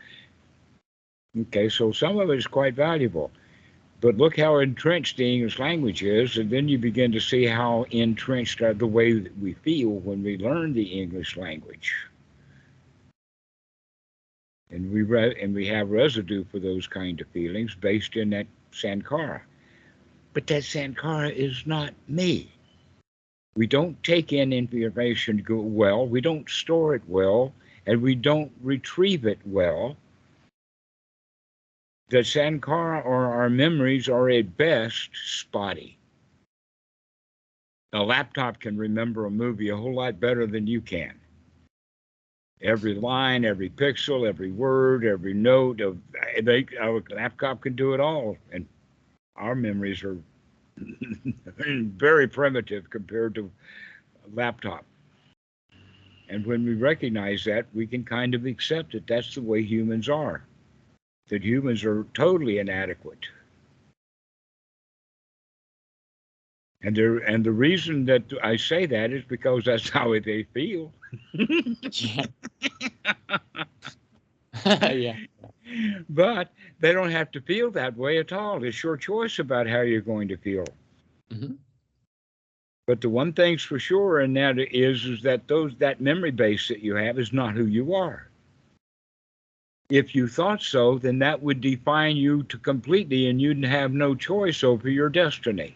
Okay, 1.38 1.70
so 1.70 1.92
some 1.92 2.20
of 2.20 2.30
it 2.30 2.38
is 2.38 2.48
quite 2.48 2.76
valuable. 2.76 3.32
But 4.06 4.18
look 4.18 4.38
how 4.38 4.60
entrenched 4.60 5.18
the 5.18 5.34
English 5.34 5.58
language 5.58 6.04
is, 6.04 6.38
and 6.38 6.48
then 6.48 6.68
you 6.68 6.78
begin 6.78 7.12
to 7.14 7.20
see 7.20 7.48
how 7.48 7.88
entrenched 7.90 8.62
are 8.62 8.76
the 8.76 8.86
way 8.86 9.14
that 9.14 9.36
we 9.40 9.54
feel 9.54 9.90
when 9.90 10.22
we 10.22 10.38
learn 10.38 10.74
the 10.74 11.02
English 11.02 11.36
language. 11.38 11.92
And 14.70 14.94
we 14.94 15.02
re- 15.02 15.36
and 15.42 15.56
we 15.56 15.66
have 15.70 15.90
residue 15.90 16.44
for 16.44 16.60
those 16.60 16.86
kind 16.86 17.20
of 17.20 17.28
feelings 17.30 17.74
based 17.74 18.16
in 18.16 18.30
that 18.30 18.46
sankara. 18.70 19.42
But 20.34 20.46
that 20.46 20.66
sankara 20.66 21.30
is 21.30 21.66
not 21.66 21.96
me. 22.08 22.52
We 23.56 23.66
don't 23.66 24.04
take 24.04 24.32
in 24.32 24.54
information 24.54 25.44
well, 25.50 26.06
we 26.06 26.22
don't 26.22 26.48
store 26.48 26.94
it 26.94 27.02
well, 27.08 27.56
and 27.88 28.04
we 28.04 28.14
don't 28.14 28.52
retrieve 28.62 29.26
it 29.26 29.40
well 29.46 29.98
the 32.10 32.24
sankara 32.24 33.00
or 33.00 33.26
our 33.34 33.50
memories 33.50 34.08
are 34.08 34.30
at 34.30 34.58
best 34.58 35.10
spotty. 35.14 35.98
A 37.94 38.04
laptop 38.04 38.60
can 38.60 38.78
remember 38.78 39.26
a 39.26 39.32
movie 39.32 39.70
a 39.70 39.78
whole 39.78 39.96
lot 39.96 40.20
better 40.20 40.46
than 40.46 40.68
you 40.68 40.82
can. 40.82 41.20
Every 42.62 42.94
line, 42.94 43.44
every 43.44 43.70
pixel, 43.70 44.28
every 44.28 44.52
word, 44.52 45.06
every 45.06 45.34
note 45.34 45.82
of 45.82 45.98
they, 46.42 46.66
our 46.80 47.04
laptop 47.10 47.62
can 47.62 47.76
do 47.76 47.94
it 47.94 48.00
all, 48.00 48.38
and 48.52 48.68
our 49.36 49.56
memories 49.56 50.04
are 50.04 50.18
very 50.78 52.28
primitive 52.28 52.90
compared 52.90 53.36
to 53.36 53.52
a 54.26 54.36
laptop. 54.36 54.86
And 56.30 56.46
when 56.46 56.64
we 56.66 56.74
recognize 56.74 57.44
that, 57.46 57.66
we 57.74 57.88
can 57.88 58.04
kind 58.04 58.36
of 58.36 58.46
accept 58.46 58.96
it. 58.96 59.06
That's 59.08 59.36
the 59.36 59.42
way 59.42 59.62
humans 59.62 60.10
are 60.10 60.44
that 61.30 61.44
humans 61.44 61.84
are 61.84 62.06
totally 62.14 62.60
inadequate. 62.60 63.28
And 66.82 66.96
there, 66.96 67.18
and 67.18 67.44
the 67.44 67.52
reason 67.52 68.06
that 68.06 68.24
I 68.44 68.58
say 68.58 68.86
that 68.86 69.12
is 69.12 69.24
because 69.26 69.66
that's 69.66 69.90
how 69.90 70.18
they 70.20 70.44
feel. 70.54 70.94
yeah. 71.92 72.26
yeah. 74.92 75.16
But 76.10 76.52
they 76.80 76.92
don't 76.94 77.12
have 77.12 77.32
to 77.32 77.42
feel 77.42 77.72
that 77.72 77.98
way 77.98 78.20
at 78.20 78.32
all. 78.32 78.64
It's 78.64 78.84
your 78.84 78.98
choice 78.98 79.40
about 79.40 79.68
how 79.68 79.82
you're 79.82 80.02
going 80.02 80.28
to 80.30 80.38
feel. 80.38 80.66
Mhm. 81.32 81.58
But 82.88 83.02
the 83.02 83.10
one 83.10 83.32
thing's 83.34 83.64
for 83.64 83.78
sure, 83.78 84.20
and 84.22 84.36
that 84.38 84.58
is, 84.58 85.06
is 85.06 85.22
that 85.22 85.48
those 85.48 85.76
that 85.78 86.02
memory 86.02 86.32
base 86.32 86.68
that 86.70 86.80
you 86.82 86.96
have 86.96 87.20
is 87.20 87.32
not 87.32 87.54
who 87.56 87.66
you 87.66 87.94
are. 87.94 88.30
If 89.90 90.16
you 90.16 90.28
thought 90.28 90.64
so, 90.64 90.98
then 90.98 91.20
that 91.20 91.42
would 91.44 91.62
define 91.62 92.16
you 92.18 92.44
to 92.44 92.58
completely, 92.58 93.28
and 93.28 93.40
you'd 93.40 93.64
have 93.64 93.94
no 93.94 94.16
choice 94.16 94.64
over 94.64 94.90
your 94.90 95.10
destiny. 95.10 95.76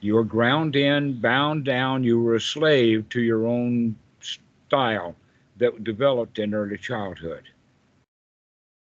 You 0.00 0.16
were 0.16 0.24
ground 0.24 0.76
in, 0.76 1.20
bound 1.20 1.64
down. 1.64 2.04
You 2.04 2.20
were 2.20 2.34
a 2.34 2.40
slave 2.40 3.08
to 3.10 3.22
your 3.22 3.46
own 3.46 3.96
style 4.20 5.14
that 5.56 5.84
developed 5.84 6.38
in 6.38 6.52
early 6.52 6.76
childhood. 6.76 7.44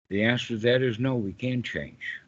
The 0.09 0.23
answer 0.23 0.47
to 0.47 0.57
that 0.57 0.81
is 0.81 0.99
no. 0.99 1.15
We 1.15 1.33
can 1.33 1.63
change. 1.63 2.19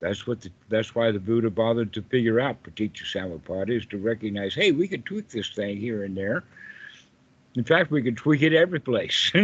That's 0.00 0.26
what. 0.26 0.40
The, 0.42 0.50
that's 0.68 0.94
why 0.94 1.10
the 1.10 1.18
Buddha 1.18 1.50
bothered 1.50 1.92
to 1.94 2.02
figure 2.02 2.38
out 2.38 2.62
Paticca 2.62 3.02
Samuppada 3.02 3.70
is 3.70 3.86
to 3.86 3.98
recognize, 3.98 4.54
hey, 4.54 4.72
we 4.72 4.86
can 4.86 5.02
tweak 5.02 5.28
this 5.28 5.50
thing 5.50 5.78
here 5.78 6.04
and 6.04 6.16
there. 6.16 6.44
In 7.56 7.64
fact, 7.64 7.90
we 7.90 8.02
can 8.02 8.14
tweak 8.14 8.42
it 8.42 8.52
every 8.52 8.78
place. 8.80 9.32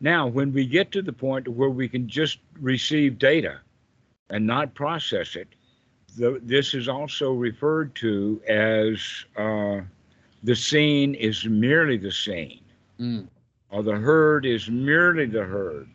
now, 0.00 0.26
when 0.26 0.52
we 0.52 0.66
get 0.66 0.90
to 0.92 1.02
the 1.02 1.12
point 1.12 1.46
where 1.48 1.68
we 1.70 1.88
can 1.88 2.08
just 2.08 2.38
receive 2.60 3.18
data 3.18 3.60
and 4.30 4.46
not 4.46 4.74
process 4.74 5.36
it, 5.36 5.48
the, 6.16 6.40
this 6.42 6.72
is 6.74 6.88
also 6.88 7.32
referred 7.32 7.94
to 7.96 8.40
as 8.48 9.24
uh, 9.36 9.80
the 10.42 10.56
scene 10.56 11.14
is 11.14 11.44
merely 11.46 11.96
the 11.96 12.12
scene, 12.12 12.60
Mm. 12.98 13.28
or 13.70 13.84
the 13.84 13.94
herd 13.94 14.44
is 14.44 14.68
merely 14.68 15.24
the 15.26 15.44
herd, 15.44 15.88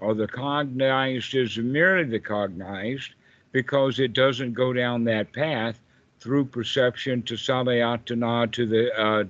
or 0.00 0.14
the 0.14 0.26
cognized 0.26 1.34
is 1.36 1.56
merely 1.58 2.02
the 2.04 2.18
cognized, 2.18 3.14
because 3.52 3.98
it 3.98 4.12
doesn't 4.12 4.54
go 4.54 4.72
down 4.72 5.04
that 5.04 5.32
path 5.32 5.80
through 6.20 6.44
perception 6.44 7.22
to 7.22 7.34
salayatana 7.34 8.50
to 8.52 8.66
the 8.66 9.00
uh, 9.00 9.24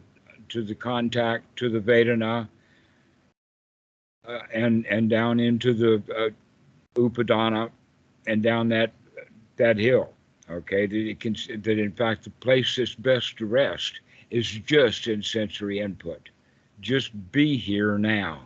to 0.48 0.62
the 0.62 0.74
contact 0.74 1.44
to 1.56 1.68
the 1.68 1.80
vedana 1.80 2.48
uh, 4.26 4.38
and 4.52 4.86
and 4.86 5.08
down 5.08 5.40
into 5.40 5.72
the 5.72 6.02
uh, 6.16 6.30
upadana 7.00 7.70
and 8.26 8.42
down 8.42 8.68
that 8.68 8.92
that 9.56 9.76
hill 9.76 10.12
okay? 10.50 10.86
That 10.86 10.96
it 10.96 11.20
can 11.20 11.36
that 11.62 11.78
in 11.78 11.92
fact 11.92 12.24
the 12.24 12.30
place 12.30 12.76
that's 12.76 12.94
best 12.94 13.36
to 13.38 13.46
rest 13.46 14.00
is 14.30 14.48
just 14.48 15.06
in 15.06 15.22
sensory 15.22 15.80
input. 15.80 16.28
Just 16.80 17.10
be 17.32 17.56
here 17.56 17.98
now. 17.98 18.42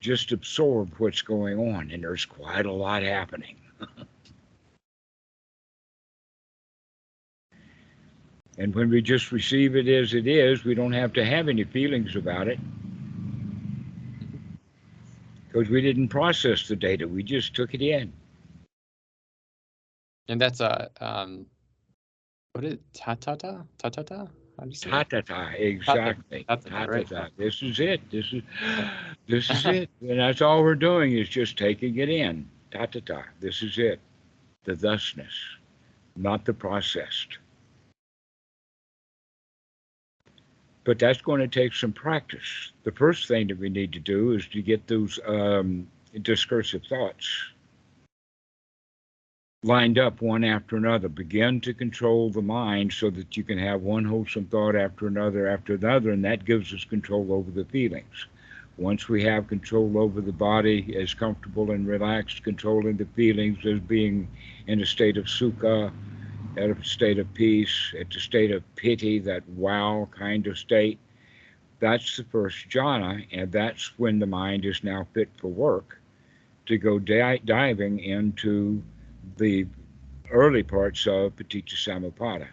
Just 0.00 0.32
absorb 0.32 0.94
what's 0.98 1.22
going 1.22 1.58
on 1.58 1.90
and 1.90 2.02
there's 2.02 2.24
quite 2.24 2.66
a 2.66 2.72
lot 2.72 3.02
happening 3.02 3.56
And 8.60 8.74
when 8.74 8.90
we 8.90 9.00
just 9.00 9.32
receive 9.32 9.74
it 9.74 9.88
as 9.88 10.12
it 10.12 10.26
is, 10.26 10.64
we 10.64 10.74
don't 10.74 10.92
have 10.92 11.14
to 11.14 11.24
have 11.24 11.48
any 11.48 11.64
feelings 11.64 12.14
about 12.14 12.46
it. 12.46 12.58
Because 15.48 15.70
we 15.70 15.80
didn't 15.80 16.08
process 16.08 16.68
the 16.68 16.76
data, 16.76 17.08
we 17.08 17.22
just 17.22 17.54
took 17.54 17.72
it 17.72 17.80
in. 17.80 18.12
And 20.28 20.38
that's 20.38 20.60
a 20.60 20.90
um, 21.00 21.46
what 22.52 22.66
is? 22.66 22.76
Tatata? 22.94 23.64
Tatata? 23.78 24.28
Ta 24.58 25.04
ta 25.04 25.22
ta, 25.22 25.48
exactly. 25.56 26.44
Ta 26.44 26.56
ta, 26.56 26.68
Ta 26.68 26.84
ta 26.84 26.84
right. 26.84 27.08
ta. 27.08 27.28
This 27.38 27.62
is 27.62 27.80
it. 27.80 28.02
This 28.10 28.30
is 28.30 28.42
this 29.26 29.48
is 29.48 29.64
it. 29.64 29.88
And 30.02 30.20
that's 30.20 30.42
all 30.42 30.62
we're 30.62 30.74
doing 30.74 31.12
is 31.16 31.30
just 31.30 31.56
taking 31.56 31.96
it 31.96 32.10
in. 32.10 32.46
Ta 32.70 32.84
ta 32.84 33.00
ta. 33.06 33.22
This 33.40 33.62
is 33.62 33.78
it. 33.78 34.00
The 34.64 34.76
thusness, 34.76 35.32
not 36.14 36.44
the 36.44 36.52
processed. 36.52 37.38
But 40.90 40.98
that's 40.98 41.22
going 41.22 41.40
to 41.40 41.46
take 41.46 41.72
some 41.72 41.92
practice. 41.92 42.72
The 42.82 42.90
first 42.90 43.28
thing 43.28 43.46
that 43.46 43.60
we 43.60 43.68
need 43.68 43.92
to 43.92 44.00
do 44.00 44.32
is 44.32 44.48
to 44.48 44.60
get 44.60 44.88
those 44.88 45.20
um, 45.24 45.86
discursive 46.22 46.82
thoughts 46.88 47.28
lined 49.62 50.00
up 50.00 50.20
one 50.20 50.42
after 50.42 50.76
another. 50.76 51.08
Begin 51.08 51.60
to 51.60 51.74
control 51.74 52.28
the 52.30 52.42
mind 52.42 52.92
so 52.92 53.08
that 53.08 53.36
you 53.36 53.44
can 53.44 53.56
have 53.56 53.82
one 53.82 54.04
wholesome 54.04 54.46
thought 54.46 54.74
after 54.74 55.06
another 55.06 55.46
after 55.46 55.74
another, 55.74 56.10
and 56.10 56.24
that 56.24 56.44
gives 56.44 56.74
us 56.74 56.82
control 56.82 57.32
over 57.32 57.52
the 57.52 57.66
feelings. 57.66 58.26
Once 58.76 59.08
we 59.08 59.22
have 59.22 59.46
control 59.46 59.96
over 59.96 60.20
the 60.20 60.32
body 60.32 60.96
as 60.98 61.14
comfortable 61.14 61.70
and 61.70 61.86
relaxed, 61.86 62.42
controlling 62.42 62.96
the 62.96 63.06
feelings 63.14 63.64
as 63.64 63.78
being 63.78 64.26
in 64.66 64.80
a 64.80 64.86
state 64.86 65.16
of 65.16 65.26
sukha, 65.26 65.92
at 66.56 66.70
a 66.70 66.84
state 66.84 67.18
of 67.18 67.32
peace, 67.34 67.94
at 67.98 68.14
a 68.14 68.20
state 68.20 68.50
of 68.50 68.62
piti, 68.76 69.18
that 69.20 69.48
wow 69.50 70.08
kind 70.10 70.46
of 70.46 70.58
state, 70.58 70.98
that's 71.78 72.16
the 72.16 72.24
first 72.24 72.68
jhana, 72.68 73.26
and 73.32 73.50
that's 73.50 73.98
when 73.98 74.18
the 74.18 74.26
mind 74.26 74.64
is 74.64 74.84
now 74.84 75.06
fit 75.14 75.30
for 75.36 75.48
work 75.48 76.00
to 76.66 76.76
go 76.76 76.98
di- 76.98 77.40
diving 77.44 77.98
into 78.00 78.82
the 79.38 79.66
early 80.30 80.62
parts 80.62 81.06
of 81.06 81.34
Paticca 81.36 81.74
Samuppada. 81.74 82.48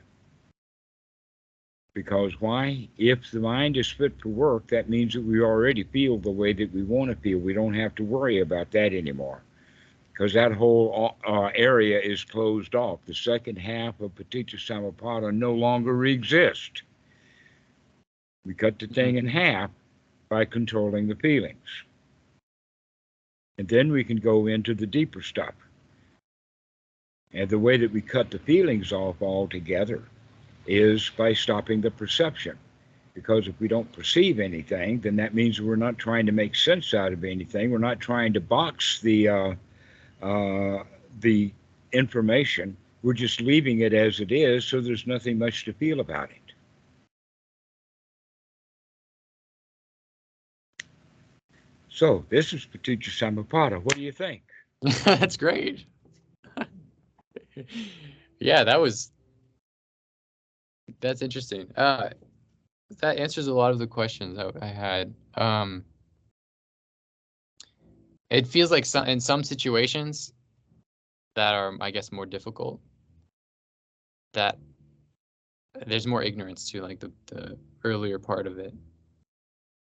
Because 1.94 2.40
why? 2.40 2.88
If 2.98 3.32
the 3.32 3.40
mind 3.40 3.76
is 3.76 3.90
fit 3.90 4.14
for 4.22 4.30
work, 4.30 4.68
that 4.68 4.90
means 4.90 5.14
that 5.14 5.24
we 5.24 5.42
already 5.42 5.84
feel 5.84 6.18
the 6.18 6.32
way 6.32 6.54
that 6.54 6.72
we 6.72 6.84
want 6.84 7.10
to 7.12 7.18
feel. 7.18 7.40
We 7.40 7.54
don't 7.54 7.74
have 7.74 7.96
to 7.96 8.04
worry 8.04 8.40
about 8.40 8.72
that 8.72 8.94
anymore. 8.94 9.42
Because 10.18 10.34
that 10.34 10.52
whole 10.52 11.16
uh, 11.28 11.52
area 11.54 12.00
is 12.00 12.24
closed 12.24 12.74
off. 12.74 13.00
The 13.06 13.14
second 13.14 13.58
half 13.58 14.00
of 14.02 14.16
Paticca 14.16 14.56
Samuppada 14.56 15.32
no 15.32 15.54
longer 15.54 16.06
exists. 16.06 16.82
We 18.44 18.56
cut 18.56 18.80
the 18.80 18.88
thing 18.88 19.18
in 19.18 19.28
half 19.28 19.70
by 20.28 20.46
controlling 20.46 21.08
the 21.08 21.16
feelings. 21.16 21.84
And 23.60 23.68
then 23.68 23.92
we 23.92 24.04
can 24.04 24.18
go 24.18 24.48
into 24.48 24.74
the 24.74 24.88
deeper 24.88 25.22
stuff. 25.22 25.54
And 27.32 27.48
the 27.48 27.60
way 27.60 27.78
that 27.78 27.92
we 27.92 28.02
cut 28.02 28.32
the 28.32 28.40
feelings 28.40 28.92
off 28.92 29.22
altogether 29.22 30.02
is 30.66 31.12
by 31.16 31.34
stopping 31.34 31.82
the 31.82 31.92
perception. 31.92 32.58
Because 33.14 33.48
if 33.48 33.60
we 33.60 33.68
don't 33.68 33.92
perceive 33.94 34.40
anything, 34.40 35.00
then 35.00 35.18
that 35.18 35.36
means 35.36 35.62
we're 35.62 35.76
not 35.76 36.00
trying 36.00 36.26
to 36.26 36.32
make 36.32 36.56
sense 36.56 36.96
out 36.96 37.14
of 37.14 37.24
anything. 37.24 37.70
We're 37.70 37.78
not 37.78 38.00
trying 38.00 38.34
to 38.34 38.42
box 38.42 39.00
the 39.02 39.28
uh, 39.28 39.56
uh, 40.22 40.84
the 41.20 41.54
information. 41.92 42.78
We're 43.04 43.14
just 43.14 43.42
leaving 43.42 43.82
it 43.82 43.94
as 43.94 44.20
it 44.20 44.32
is, 44.32 44.66
so 44.66 44.82
there's 44.82 45.08
nothing 45.08 45.38
much 45.38 45.66
to 45.66 45.74
feel 45.74 46.00
about 46.00 46.30
it. 46.32 46.48
So 51.90 52.26
this 52.30 52.54
is 52.54 52.66
Paticca 52.66 53.10
Samuppada. 53.10 53.82
What 53.82 53.96
do 53.96 54.02
you 54.02 54.12
think? 54.12 54.44
That's 55.04 55.38
great. 55.38 55.86
yeah, 58.40 58.64
that 58.64 58.80
was 58.80 59.12
that's 61.00 61.22
interesting. 61.22 61.68
Uh, 61.76 62.10
that 63.00 63.18
answers 63.18 63.48
a 63.48 63.54
lot 63.54 63.72
of 63.72 63.80
the 63.80 63.88
questions 63.88 64.38
that 64.38 64.56
I 64.62 64.68
had. 64.68 65.14
Um, 65.36 65.84
it 68.30 68.48
feels 68.48 68.72
like 68.72 68.86
some 68.86 69.06
in 69.08 69.20
some 69.20 69.44
situations 69.44 70.34
that 71.36 71.54
are, 71.54 71.74
I 71.80 71.92
guess, 71.92 72.12
more 72.12 72.26
difficult. 72.26 72.82
That 74.34 74.58
there's 75.86 76.08
more 76.08 76.24
ignorance 76.24 76.70
to 76.72 76.82
like 76.82 77.00
the 77.00 77.12
the 77.28 77.58
earlier 77.84 78.20
part 78.20 78.48
of 78.48 78.58
it. 78.60 78.74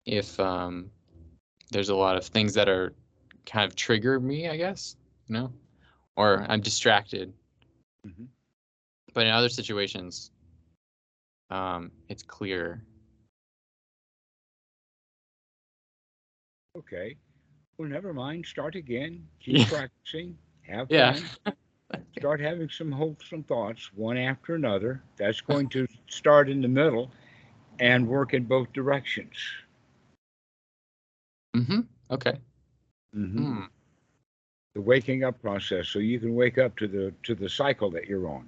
If 0.06 0.40
um, 0.40 0.92
there's 1.72 1.90
a 1.90 1.96
lot 1.96 2.18
of 2.18 2.26
things 2.26 2.54
that 2.56 2.68
are 2.70 2.94
kind 3.46 3.66
of 3.66 3.76
trigger 3.76 4.20
me, 4.20 4.50
I 4.50 4.58
guess, 4.58 4.96
you 5.28 5.34
know, 5.36 5.54
or 6.16 6.46
I'm 6.50 6.62
distracted. 6.62 7.34
Mhm. 8.08 8.28
But 9.14 9.26
in 9.28 9.34
other 9.34 9.50
situations, 9.50 10.32
um, 11.50 11.92
it's 12.10 12.24
clear. 12.24 12.84
Okay. 16.78 17.18
Well, 17.80 17.88
never 17.88 18.14
mind. 18.14 18.46
Start 18.46 18.76
again. 18.76 19.26
Keep 19.40 19.58
Yeah. 19.58 19.70
practicing. 19.70 20.38
Have 20.64 20.92
Yeah. 20.92 21.14
fun. 21.14 21.56
Start 22.18 22.42
having 22.42 22.70
some 22.70 22.92
hopes, 22.92 23.24
wholesome 23.30 23.44
thoughts, 23.44 23.94
one 23.94 24.18
after 24.18 24.54
another. 24.54 25.02
That's 25.16 25.40
going 25.40 25.70
to 25.70 25.88
start 26.08 26.50
in 26.50 26.62
the 26.62 26.68
middle 26.68 27.10
and 27.80 28.06
work 28.06 28.34
in 28.34 28.44
both 28.44 28.72
directions. 28.74 29.34
Mm-hmm. 31.56 31.80
Okay. 32.12 32.38
Mhm. 33.16 33.32
Hmm. 33.32 33.64
The 34.76 34.82
waking 34.82 35.24
up 35.24 35.42
process, 35.42 35.88
so 35.88 36.00
you 36.00 36.20
can 36.20 36.36
wake 36.36 36.58
up 36.58 36.76
to 36.78 36.88
the 36.88 37.14
to 37.24 37.34
the 37.34 37.50
cycle 37.50 37.90
that 37.92 38.08
you're 38.08 38.28
on. 38.28 38.48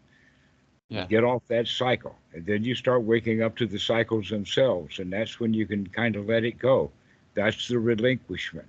Yeah. 0.89 1.07
Get 1.07 1.23
off 1.23 1.47
that 1.47 1.67
cycle, 1.67 2.19
and 2.33 2.45
then 2.45 2.63
you 2.65 2.75
start 2.75 3.03
waking 3.03 3.41
up 3.41 3.55
to 3.57 3.65
the 3.65 3.79
cycles 3.79 4.29
themselves, 4.29 4.99
and 4.99 5.11
that's 5.11 5.39
when 5.39 5.53
you 5.53 5.65
can 5.65 5.87
kind 5.87 6.17
of 6.17 6.27
let 6.27 6.43
it 6.43 6.59
go. 6.59 6.91
That's 7.33 7.69
the 7.69 7.79
relinquishment. 7.79 8.67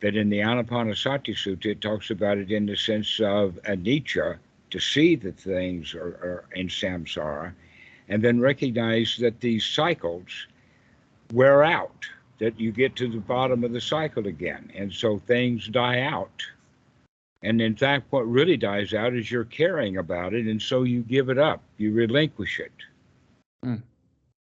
That 0.00 0.14
in 0.14 0.30
the 0.30 0.38
Anapanasati 0.38 1.34
Sutta, 1.34 1.66
it 1.66 1.80
talks 1.80 2.10
about 2.10 2.38
it 2.38 2.52
in 2.52 2.66
the 2.66 2.76
sense 2.76 3.18
of 3.20 3.58
anicca, 3.64 4.38
to 4.70 4.78
see 4.78 5.16
that 5.16 5.38
things 5.38 5.94
are, 5.94 6.00
are 6.22 6.44
in 6.54 6.68
samsara, 6.68 7.52
and 8.08 8.22
then 8.22 8.40
recognize 8.40 9.16
that 9.18 9.40
these 9.40 9.64
cycles 9.64 10.46
wear 11.32 11.64
out, 11.64 12.06
that 12.38 12.58
you 12.60 12.72
get 12.72 12.96
to 12.96 13.08
the 13.08 13.18
bottom 13.18 13.64
of 13.64 13.72
the 13.72 13.80
cycle 13.80 14.26
again, 14.26 14.70
and 14.74 14.92
so 14.92 15.18
things 15.18 15.68
die 15.68 16.00
out. 16.00 16.42
And 17.42 17.60
in 17.60 17.76
fact, 17.76 18.06
what 18.10 18.28
really 18.28 18.56
dies 18.56 18.94
out 18.94 19.14
is 19.14 19.30
you're 19.30 19.44
caring 19.44 19.96
about 19.96 20.34
it, 20.34 20.46
and 20.46 20.60
so 20.60 20.82
you 20.82 21.02
give 21.02 21.28
it 21.28 21.38
up, 21.38 21.62
you 21.76 21.92
relinquish 21.92 22.60
it. 22.60 22.72
Mm. 23.64 23.82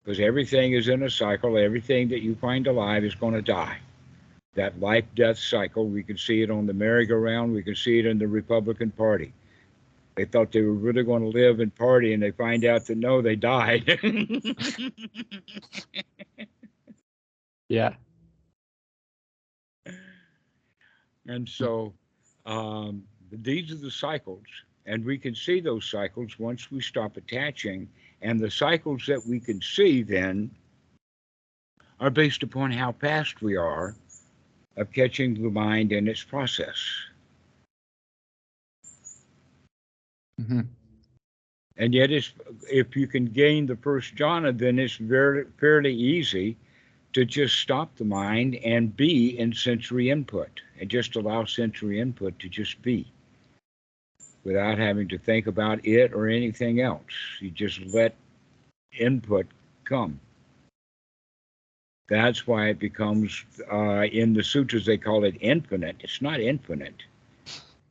Because 0.04 0.20
everything 0.20 0.74
is 0.74 0.88
in 0.88 1.04
a 1.04 1.10
cycle, 1.10 1.58
everything 1.58 2.08
that 2.10 2.22
you 2.22 2.36
find 2.36 2.66
alive 2.68 3.04
is 3.04 3.16
going 3.16 3.34
to 3.34 3.42
die. 3.42 3.78
That 4.58 4.80
life 4.80 5.06
death 5.16 5.40
cycle, 5.40 5.88
we 5.88 6.04
can 6.04 6.18
see 6.18 6.42
it 6.42 6.52
on 6.52 6.66
the 6.66 6.74
merry-go-round, 6.74 7.54
we 7.54 7.64
can 7.64 7.76
see 7.76 8.00
it 8.00 8.06
in 8.06 8.18
the 8.18 8.28
Republican 8.28 8.92
Party. 8.92 9.32
They 10.16 10.26
thought 10.26 10.52
they 10.52 10.62
were 10.62 10.74
really 10.74 11.04
going 11.04 11.22
to 11.22 11.30
live 11.30 11.62
and 11.62 11.74
party, 11.74 12.14
and 12.14 12.22
they 12.22 12.32
find 12.32 12.66
out 12.66 12.86
that 12.88 12.98
no, 12.98 13.22
they 13.22 13.36
died. 13.36 14.00
Yeah. 17.70 17.94
And 21.28 21.48
so 21.48 21.94
um, 22.46 23.04
these 23.32 23.72
are 23.72 23.76
the 23.76 23.92
cycles, 23.92 24.46
and 24.86 25.04
we 25.04 25.18
can 25.18 25.36
see 25.36 25.60
those 25.60 25.90
cycles 25.90 26.40
once 26.40 26.72
we 26.72 26.82
stop 26.82 27.18
attaching. 27.18 27.90
And 28.22 28.40
the 28.40 28.50
cycles 28.50 29.06
that 29.08 29.26
we 29.26 29.40
can 29.40 29.62
see 29.62 30.02
then 30.02 30.50
are 32.00 32.10
based 32.10 32.44
upon 32.44 32.72
how 32.72 32.94
fast 32.94 33.42
we 33.42 33.56
are 33.56 33.96
of 34.78 34.92
catching 34.92 35.34
the 35.34 35.50
mind 35.50 35.92
in 35.92 36.08
its 36.08 36.24
process. 36.24 36.78
Mm-hmm. 40.40 40.62
And 41.78 41.94
yet, 41.94 42.12
it's, 42.12 42.32
if 42.72 42.96
you 42.96 43.08
can 43.08 43.26
gain 43.26 43.66
the 43.66 43.76
first 43.76 44.16
jhana, 44.16 44.58
then 44.58 44.80
it's 44.80 44.96
very 44.96 45.46
fairly 45.60 45.94
easy 45.94 46.58
to 47.14 47.26
just 47.26 47.60
stop 47.60 47.96
the 47.96 48.06
mind 48.06 48.56
and 48.64 48.96
be 48.96 49.38
in 49.40 49.54
sensory 49.54 50.10
input 50.10 50.62
and 50.80 50.90
just 50.90 51.16
allow 51.16 51.46
sensory 51.46 52.00
input 52.00 52.38
to 52.40 52.50
just 52.50 52.82
be 52.82 53.12
without 54.44 54.78
having 54.78 55.08
to 55.08 55.18
think 55.18 55.48
about 55.48 55.86
it 55.86 56.14
or 56.14 56.28
anything 56.28 56.82
else. 56.82 57.02
You 57.40 57.52
just 57.52 57.82
let 57.88 58.16
input 58.98 59.46
come. 59.84 60.20
That's 62.10 62.48
why 62.48 62.70
it 62.70 62.80
becomes, 62.80 63.44
uh, 63.72 64.04
in 64.04 64.34
the 64.34 64.44
sutras, 64.44 64.86
they 64.86 64.98
call 64.98 65.26
it 65.26 65.36
infinite. 65.42 65.98
It's 66.00 66.22
not 66.22 66.40
infinite. 66.40 67.04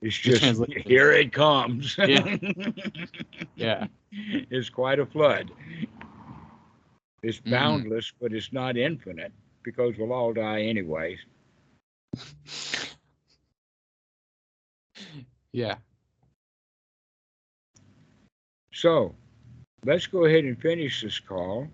It's 0.00 0.16
just 0.16 0.62
here 0.86 1.12
it 1.12 1.32
comes. 1.32 1.96
Yeah. 1.98 2.36
Yeah. 3.54 3.86
it's 4.10 4.68
quite 4.68 4.98
a 4.98 5.06
flood. 5.06 5.50
It's 7.22 7.40
Mhm. 7.40 7.50
boundless, 7.50 8.12
but 8.20 8.32
it's 8.32 8.52
not 8.52 8.76
infinite 8.76 9.32
because 9.62 9.96
we'll 9.98 10.12
all 10.12 10.32
die 10.32 10.62
anyways. 10.62 11.18
Yeah. 15.52 15.76
So 18.72 19.14
let's 19.84 20.06
go 20.06 20.26
ahead 20.26 20.44
and 20.44 20.60
finish 20.60 21.02
this 21.02 21.18
call. 21.18 21.68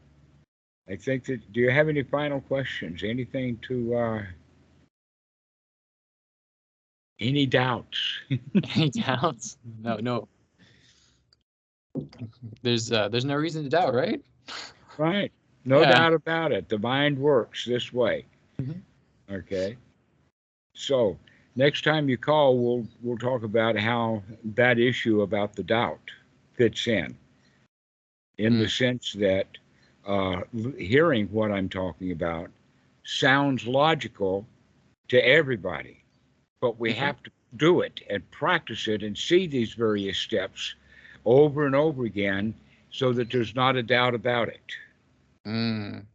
I 0.93 0.97
think 0.97 1.25
that, 1.25 1.53
do 1.55 1.61
you 1.61 1.71
have 1.71 1.89
any 1.89 2.03
final 2.03 2.43
questions? 2.43 3.03
Anything 3.03 3.57
to, 3.69 3.95
uh, 3.97 4.23
any 7.19 7.47
doubts? 7.47 8.19
Any 8.75 8.91
doubts? 8.91 9.57
No, 9.81 9.97
no. 9.97 10.29
There's 12.63 12.91
uh, 12.91 13.09
there's 13.09 13.25
no 13.25 13.37
reason 13.37 13.63
to 13.63 13.69
doubt, 13.69 13.95
right? 13.95 14.21
Right. 14.99 15.31
No 15.65 15.83
Yeah. 15.83 15.91
doubt 15.93 16.15
about 16.15 16.51
it. 16.53 16.69
The 16.69 16.79
mind 16.79 17.17
works 17.17 17.65
this 17.65 17.93
way. 17.93 18.27
Mhm. 18.61 18.81
Okay. 19.31 19.77
So 20.75 21.17
next 21.55 21.85
time 21.85 22.09
you 22.09 22.19
call, 22.19 22.59
we'll 22.59 22.89
we'll 23.03 23.19
talk 23.19 23.45
about 23.45 23.79
how 23.79 24.23
that 24.57 24.81
issue 24.81 25.23
about 25.23 25.55
the 25.55 25.63
doubt 25.63 26.01
fits 26.55 26.89
in, 26.89 27.17
in 28.39 28.59
the 28.59 28.69
sense 28.69 29.13
that 29.13 29.47
uh, 30.07 30.43
hearing 30.79 31.27
what 31.29 31.53
I'm 31.53 31.69
talking 31.69 32.11
about 32.13 32.51
sounds 33.05 33.67
logical 33.67 34.47
to 35.09 35.19
everybody, 35.27 36.03
but 36.61 36.79
we 36.79 36.93
Mhm. 36.93 36.97
have 36.97 37.23
to 37.25 37.31
do 37.57 37.81
it 37.83 38.01
and 38.11 38.29
practice 38.31 38.89
it 38.89 39.03
and 39.03 39.17
see 39.17 39.47
these 39.47 39.75
various 39.75 40.19
steps 40.19 40.75
over 41.25 41.67
and 41.67 41.75
over 41.75 42.05
again 42.05 42.55
so 42.91 43.13
that 43.13 43.31
there's 43.31 43.55
not 43.55 43.77
a 43.77 43.83
doubt 43.83 44.15
about 44.15 44.49
it 44.49 44.73
Mm. 45.47 46.07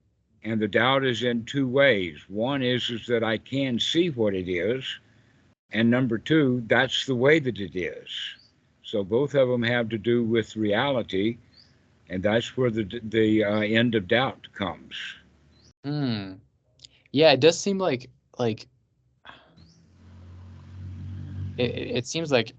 and 0.43 0.59
the 0.61 0.67
doubt 0.67 1.05
is 1.05 1.23
in 1.23 1.43
two 1.45 1.67
ways 1.67 2.17
one 2.29 2.61
is 2.61 2.89
is 2.89 3.05
that 3.07 3.23
i 3.23 3.37
can 3.37 3.79
see 3.79 4.09
what 4.09 4.33
it 4.33 4.49
is 4.49 4.83
and 5.71 5.89
number 5.89 6.17
two 6.17 6.63
that's 6.67 7.05
the 7.05 7.15
way 7.15 7.39
that 7.39 7.59
it 7.59 7.75
is 7.75 8.09
so 8.83 9.03
both 9.03 9.35
of 9.35 9.47
them 9.49 9.63
have 9.63 9.89
to 9.89 9.97
do 9.97 10.23
with 10.23 10.55
reality 10.55 11.37
and 12.09 12.23
that's 12.23 12.55
where 12.57 12.69
the 12.69 12.99
the 13.03 13.43
uh, 13.43 13.59
end 13.59 13.95
of 13.95 14.07
doubt 14.07 14.47
comes 14.53 14.95
Mm. 15.85 16.39
Yeah, 17.11 17.31
it 17.31 17.39
does 17.39 17.59
seem 17.59 17.77
like 17.77 18.09
like 18.37 18.67
it, 21.57 21.71
it 21.97 22.07
seems 22.07 22.31
like 22.31 22.53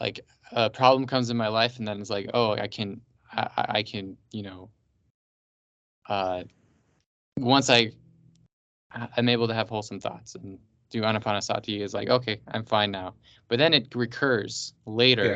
like 0.00 0.20
a 0.52 0.68
problem 0.68 1.06
comes 1.06 1.30
in 1.30 1.36
my 1.36 1.48
life 1.48 1.78
and 1.78 1.88
then 1.88 2.00
it's 2.00 2.10
like, 2.10 2.30
oh, 2.34 2.52
I 2.52 2.68
can 2.68 3.00
I, 3.32 3.48
I 3.56 3.66
I 3.78 3.82
can, 3.82 4.16
you 4.32 4.42
know, 4.42 4.70
uh 6.08 6.44
once 7.38 7.70
I 7.70 7.92
I'm 8.92 9.28
able 9.28 9.48
to 9.48 9.54
have 9.54 9.68
wholesome 9.68 9.98
thoughts 9.98 10.34
and 10.34 10.58
do 10.90 11.02
anapanasati 11.02 11.80
is 11.80 11.94
like, 11.94 12.08
okay, 12.08 12.40
I'm 12.48 12.64
fine 12.64 12.90
now. 12.90 13.14
But 13.48 13.58
then 13.58 13.74
it 13.74 13.94
recurs 13.94 14.74
later. 14.86 15.24
Yeah. 15.24 15.32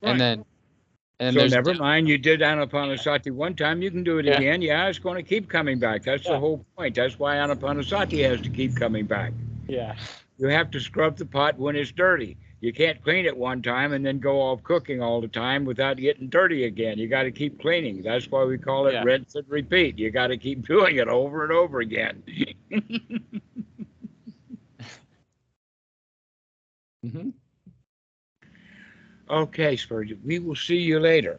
Right. 0.00 0.10
And 0.10 0.20
then 0.20 0.44
and 1.20 1.34
so 1.34 1.46
never 1.46 1.74
mind. 1.74 2.08
You 2.08 2.16
did 2.16 2.40
Anapanasati 2.40 3.32
one 3.32 3.54
time. 3.54 3.82
You 3.82 3.90
can 3.90 4.04
do 4.04 4.18
it 4.18 4.26
yeah. 4.26 4.36
again. 4.36 4.62
Yeah, 4.62 4.86
it's 4.86 5.00
going 5.00 5.16
to 5.16 5.22
keep 5.22 5.48
coming 5.48 5.78
back. 5.78 6.04
That's 6.04 6.24
yeah. 6.24 6.32
the 6.32 6.38
whole 6.38 6.64
point. 6.76 6.94
That's 6.94 7.18
why 7.18 7.36
Anapanasati 7.36 8.22
has 8.28 8.40
to 8.42 8.48
keep 8.48 8.76
coming 8.76 9.04
back. 9.04 9.32
Yeah. 9.66 9.96
You 10.38 10.46
have 10.48 10.70
to 10.70 10.80
scrub 10.80 11.16
the 11.16 11.26
pot 11.26 11.58
when 11.58 11.74
it's 11.74 11.90
dirty. 11.90 12.36
You 12.60 12.72
can't 12.72 13.02
clean 13.02 13.24
it 13.26 13.36
one 13.36 13.62
time 13.62 13.92
and 13.92 14.04
then 14.04 14.18
go 14.18 14.40
off 14.40 14.62
cooking 14.64 15.00
all 15.00 15.20
the 15.20 15.28
time 15.28 15.64
without 15.64 15.96
getting 15.96 16.28
dirty 16.28 16.64
again. 16.64 16.98
You 16.98 17.08
got 17.08 17.22
to 17.24 17.30
keep 17.30 17.60
cleaning. 17.60 18.02
That's 18.02 18.28
why 18.28 18.44
we 18.44 18.58
call 18.58 18.86
it 18.88 18.94
yeah. 18.94 19.04
rinse 19.04 19.36
and 19.36 19.48
repeat. 19.48 19.98
You 19.98 20.10
got 20.10 20.28
to 20.28 20.36
keep 20.36 20.66
doing 20.68 20.96
it 20.96 21.08
over 21.08 21.44
and 21.44 21.52
over 21.52 21.80
again. 21.80 22.22
mm-hmm. 27.04 27.30
Okay, 29.30 29.76
Spurgeon, 29.76 30.20
we 30.24 30.38
will 30.38 30.56
see 30.56 30.76
you 30.78 31.00
later. 31.00 31.38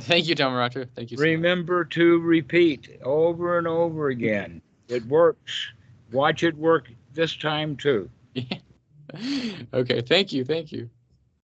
Thank 0.00 0.28
you, 0.28 0.34
Dhammarato. 0.34 0.88
Thank 0.94 1.10
you. 1.10 1.16
So 1.16 1.22
much. 1.22 1.30
Remember 1.30 1.84
to 1.84 2.18
repeat 2.20 2.98
over 3.02 3.58
and 3.58 3.66
over 3.66 4.08
again. 4.08 4.62
It 4.88 5.04
works. 5.06 5.72
Watch 6.12 6.42
it 6.42 6.56
work 6.56 6.88
this 7.14 7.36
time 7.36 7.76
too. 7.76 8.08
okay. 9.74 10.00
Thank 10.00 10.32
you. 10.32 10.44
Thank 10.44 10.72
you. 10.72 10.88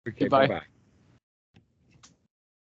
Okay, 0.09 0.25
Goodbye. 0.25 0.47
bye-bye. 0.47 0.65